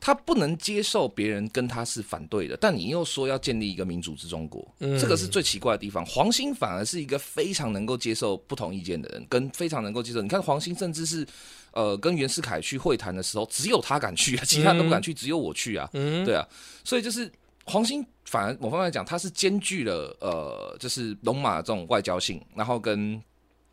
[0.00, 6.06] 他不能接受别人跟他是反对的，但你又说要建立一个民主之中国，这个是最奇怪的地方。
[6.06, 10.22] 黄兴反而是一个非常能够接受不同意见的人，跟非常能够接受。
[10.22, 11.26] 你看黄兴甚至是
[11.72, 16.46] 呃跟袁世凯去会谈的时候，只有他敢去啊，其他人都不敢去，只有我去啊，对啊，
[16.84, 17.28] 所以就是
[17.68, 23.22] 黄兴反而某方面来讲，他是兼具了呃就是龙马这种外交性，然后跟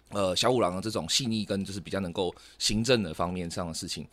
[0.09, 4.07] 呃小五郎的这种细腻跟就是比较能够行政的方面上的事情。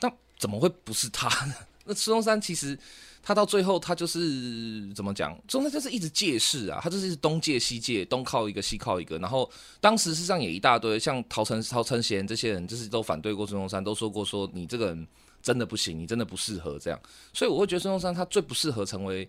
[0.00, 1.54] 那怎么会不是他呢？
[1.84, 2.78] 那孙中山其实
[3.22, 5.38] 他到最后他就是怎么讲？
[5.46, 9.18] 中山就是一直借势啊，他就是东借西借，东靠一个西靠一个。
[9.18, 9.50] 然后
[9.80, 15.06] 当时事实上也一大堆，像陶成陶成贤这些人，就是都反对过孙中山，都说过说你这个人
[15.48, 17.00] 真的不行，你真的不适合这样。
[17.32, 19.26] 所以我会觉得孙中山他最不适合成为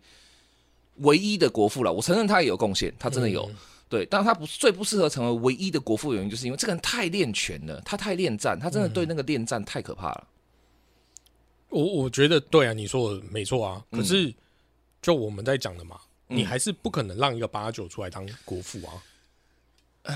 [0.98, 1.94] 唯一的国父了。
[1.94, 3.50] 我承认他也有贡献，他真的有。
[3.88, 10.28] 对，但他不最不适合成为唯一的国父的原因，就是因为这个人太练拳了，他太恋战，他真的对那个恋战太可怕了。
[11.70, 13.82] 我我觉得对啊，你说的没错啊。
[13.90, 14.34] 可是
[15.02, 15.98] 就我们在讲的嘛，
[16.28, 19.02] 你还是不可能让一个八九出来当国父啊。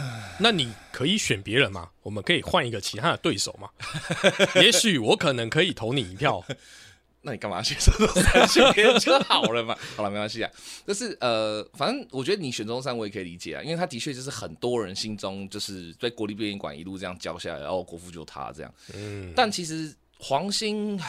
[0.40, 1.90] 那你可以选别人嘛？
[2.02, 3.70] 我们可以换一个其他的对手嘛？
[4.62, 6.44] 也许我可能可以投你一票，
[7.22, 9.78] 那你干嘛选中中山选别人就好了嘛？
[9.96, 10.52] 好了，没关系啊。
[10.86, 18.74] 就是呃，反正我觉得你选中山我也可以理解啊，因为他的确就是很多人心中就是在国立编译馆一路这样教下来，然后国父就他这样。
[18.94, 21.00] 嗯，但其实黄兴，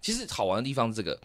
[0.00, 1.18] 其实好玩的地方是这个，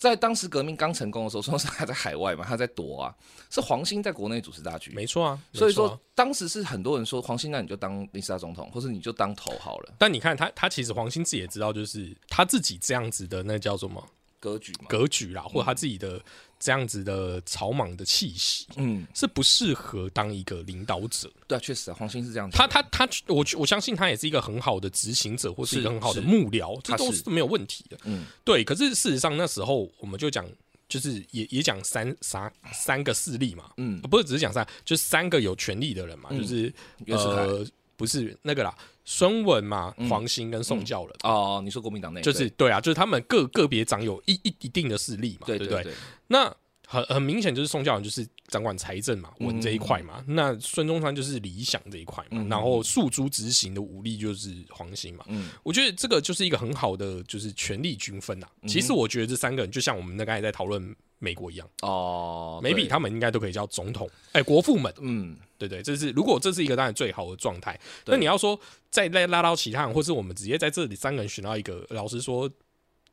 [0.00, 3.14] 在当时革命刚成功的时候，孙中山还在海外嘛，他在躲啊，
[3.50, 4.90] 是黄兴在国内主持大局。
[4.92, 14.02] 没错啊，所以说，当时是很多人说黄兴，那你就当临时大总统，或者你就当头好了，但你看他，他其实黄兴自己也知道，就是他自己这样子的那叫什么
[14.38, 14.86] 格局嘛。
[14.88, 16.18] 格局啦，或者他自己的
[16.60, 21.28] 这样子的草莽的气息，嗯，是不适合当一个领导者。
[21.48, 22.56] 对啊，确实啊，黄兴是这样子。
[22.56, 27.96] 他他他，我我相信他也是一个很好的执行者，或是一个很好的幕僚，这他都是没有问题的。
[28.04, 28.62] 嗯，对。
[28.62, 30.46] 可是事实上那时候我们就讲，
[30.86, 36.74] 就是也也讲三啥三个势力嘛，嗯呃不是只是讲三，就是三个有权力的人嘛，嗯就是
[37.06, 38.76] 呃不是那个啦，
[39.12, 41.12] 孙文嘛，嗯黄兴跟宋教仁。
[41.24, 45.46] 哦，你说国民党内就是对啊，就是他们个个别长有一一一定的势力嘛？
[45.48, 45.92] 对对对，
[46.28, 46.54] 那
[46.92, 50.24] 很很明显就是宋教仁就是掌管财政嘛，嗯文这一块嘛。
[50.26, 55.24] 那孙中山就是理想这一块嘛，嗯然后诉诸执行的武力就是黄兴嘛。
[55.28, 67.78] 嗯我觉得这个就是一个很好的就是权力均分呐、嗯其实我觉得这三个人就像我们那刚才在讨论美国一样哦，maybe 他们应该都可以叫总统，哎、国父们，嗯对对，这是如果这是一个当然最好的状态。
[68.06, 68.58] 那你要说
[68.90, 72.50] 再再拉到其他人，或是我们直接在这里三个人选到一个，老实说。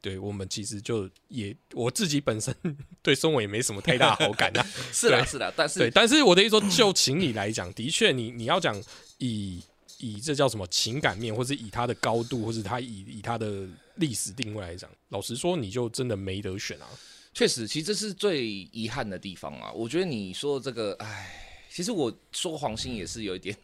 [0.01, 2.55] 对我们其实就也我自己本身
[3.01, 8.81] 对孙文也没什么太大好感啊， 是啦是啦，但是对，但是我的意思说，就情理来讲，的确你你要讲
[9.17, 9.61] 以
[9.99, 16.87] 以这叫什么情感面，或是以他的高度，或是他以以他的历史定位来讲，老实说，你就真的没得选啊。
[17.33, 19.71] 确实，其实这是最遗憾的地方啊。
[19.71, 23.55] 我觉得你说的这个，唉，其实我说黄兴也是有一点。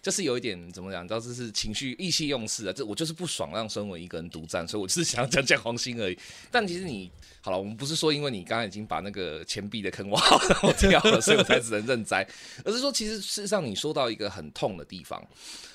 [0.00, 2.72] 就是有一点怎么讲，你知道这是情绪意气用事啊。
[2.72, 6.18] 这我就是不爽让孙文一个人独占，所以我只是想要讲讲黄兴而已。
[6.50, 12.26] 但其实你好了，我们不是说因为你刚刚已经把那个钱币的坑挖好然后跳了，所以我才只能认栽，
[12.64, 15.22] 而是说其实事实上你说到一个很痛的地方，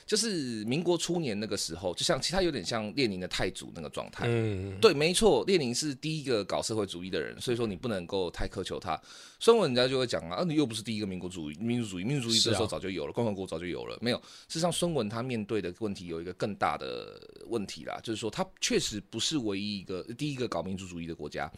[0.05, 4.25] 就是民国初年那个时候，就像其他有点像列宁的太祖那个状态。
[4.27, 8.99] 嗯，对，没错，列宁是第一个搞社会主义的人，所以说你不能够太苛求他。
[9.39, 13.97] 孙文人家就会讲啊，啊你又不是第一个民国主义、民族主义，民族主义这时候早就有了，共和国早就有了。
[14.01, 21.51] 没有，事实上孙文他面对的问题有一个更大的问题啦，就是说他确实不是唯一一个第一个搞民族主义的国家，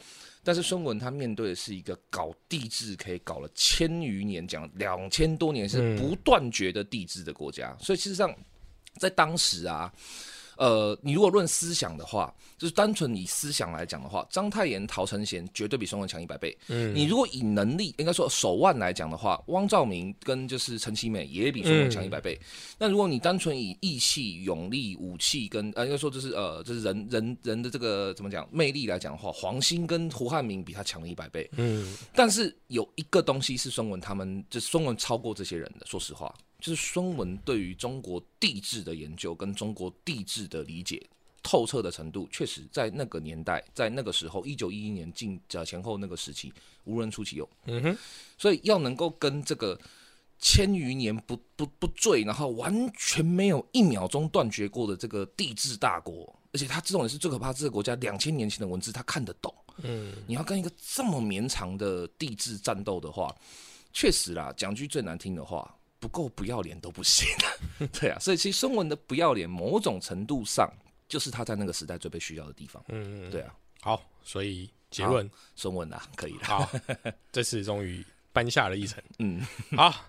[0.45, 8.33] 但是孙文他面对的是一个搞帝制可以搞了千余年，讲两千多年是嗯不断绝的帝制的国家，所以事实上
[8.99, 9.91] 在当时啊。
[10.57, 16.57] 呃，你如果论思想的话，就是单纯以思想来讲的话，章太炎、陶承贤绝对比孙文强一百倍。
[16.67, 22.39] 嗯你如果以能力，应该说手腕来讲的话，汪兆铭跟就是陈其美也比孙文强一百倍。
[22.77, 31.49] 那如果你单纯以义气、勇力、武器跟呃，应该说就是呃，就是人人人的这个怎么讲魅力来讲的话，黄兴跟胡汉民比他强了一百倍。
[31.57, 35.85] 嗯，但是有一个东西是孙文他们，就是孙文超过这些人的。
[35.85, 36.33] 说实话，
[36.65, 41.07] 就是孙文对于中国地质的研究跟中国地质的理解
[41.43, 46.51] 透彻的程度，确实在那个年代，在那个时候，一九一一年进呃前后那个时期，
[46.85, 47.47] 无人出其右。
[47.65, 47.97] 嗯哼，
[48.35, 49.79] 所以要能够跟这个
[50.39, 59.53] 千余年不不不坠，然后完全没有一秒钟断绝过的这个地质大国，而且他这种也是最可怕，这个国家两千年前的文字他看得懂。
[59.83, 63.31] 嗯，你要跟一个这么绵长的地质战斗的话，
[63.93, 67.27] 确实啦，讲句最难听的话，不够不要脸都不行。
[67.99, 70.71] 对啊，所以其实孙文的不要脸，某种程度上
[71.07, 72.83] 就是他在那个时代最被需要的地方。
[72.89, 76.43] 嗯，对啊，好，所以结论孙文啊，可以了。
[76.43, 76.71] 好，
[77.31, 79.03] 这次终于搬下了一层。
[79.17, 79.43] 嗯，
[79.75, 80.05] 好，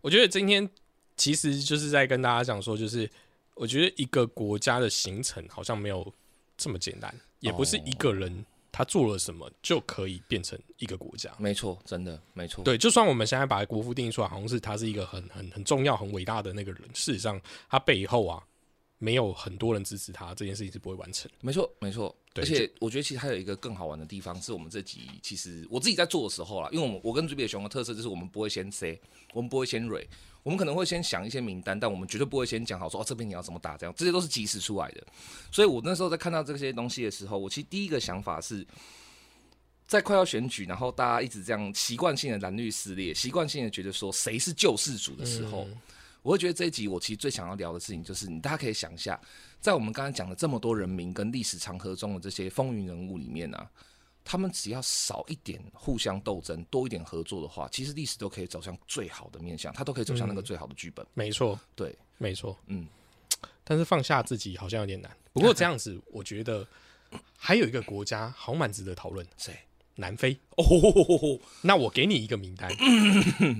[0.00, 0.68] 我觉得今天
[1.16, 3.08] 其实就是在跟大家讲说，就是
[3.54, 6.12] 我觉得一个国家的形成好像没有
[6.56, 8.44] 这么简单，也不是一个人
[8.78, 11.34] 他做了什么就可以变成一个国家。
[11.36, 12.62] 没错，真的没错。
[12.62, 18.40] 对，就算我们现在把国父定义出来，好像是他是一个很很很重要、很伟大的那个人，事实上他背后啊
[18.98, 21.28] 没有很多人支持他，这件事情是不会完成。
[21.40, 22.14] 没错，没错。
[22.36, 28.96] 而且我觉得其实还有一个更好玩的地方，是我们这集其实我自己在做的时候啦，因为我们我跟追比熊的特色就是我们不会先 say，
[29.32, 30.08] 我们不会先蕊，
[30.48, 35.06] 我们可能会先想一些名单，但我们绝对不会先讲好说哦这边你要怎么打，这样这些都是即时出来的。
[35.52, 38.66] 所以我那时候在看到这些东西的时候，我其实第一个想法是。
[39.86, 45.66] 在快要选举，然后大家一直这样习惯性的蓝绿撕裂，习惯性的觉得说谁是救世主的时候，
[46.20, 49.18] 我会觉得这一集我其实最想要聊的事情就是，你大家可以想一下，
[49.62, 53.66] 在我们刚才讲的这么多人名跟历史长河中的这些风云人物里面啊，
[54.30, 61.06] 他们只要少一点互相斗争，多一点合作的话，其实历史都可以走向最好的面向，它都可以走向那个最好的剧本。
[61.14, 62.86] 没错，对，没错，嗯，
[63.64, 65.10] 但是放下自己好像有点难。
[65.32, 66.66] 不过这样子，我觉得
[67.38, 69.58] 还有一个国家好蛮值得讨论，谁？
[69.94, 70.38] 南非。
[70.56, 72.70] 哦，那我给你一个名单，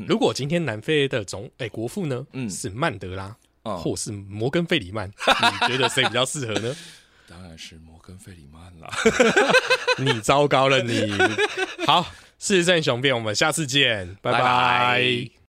[0.06, 2.50] 如果今天南非的总哎、国父呢，嗯。
[2.50, 6.76] 是曼德拉，嗯或是摩根费里曼，你觉得谁比较适合呢？
[7.28, 8.90] 当然是摩根费里曼啦。
[9.98, 11.12] 你糟糕了你。
[11.86, 12.02] 好，
[12.38, 15.37] 事实胜雄辩，我们下次见，拜拜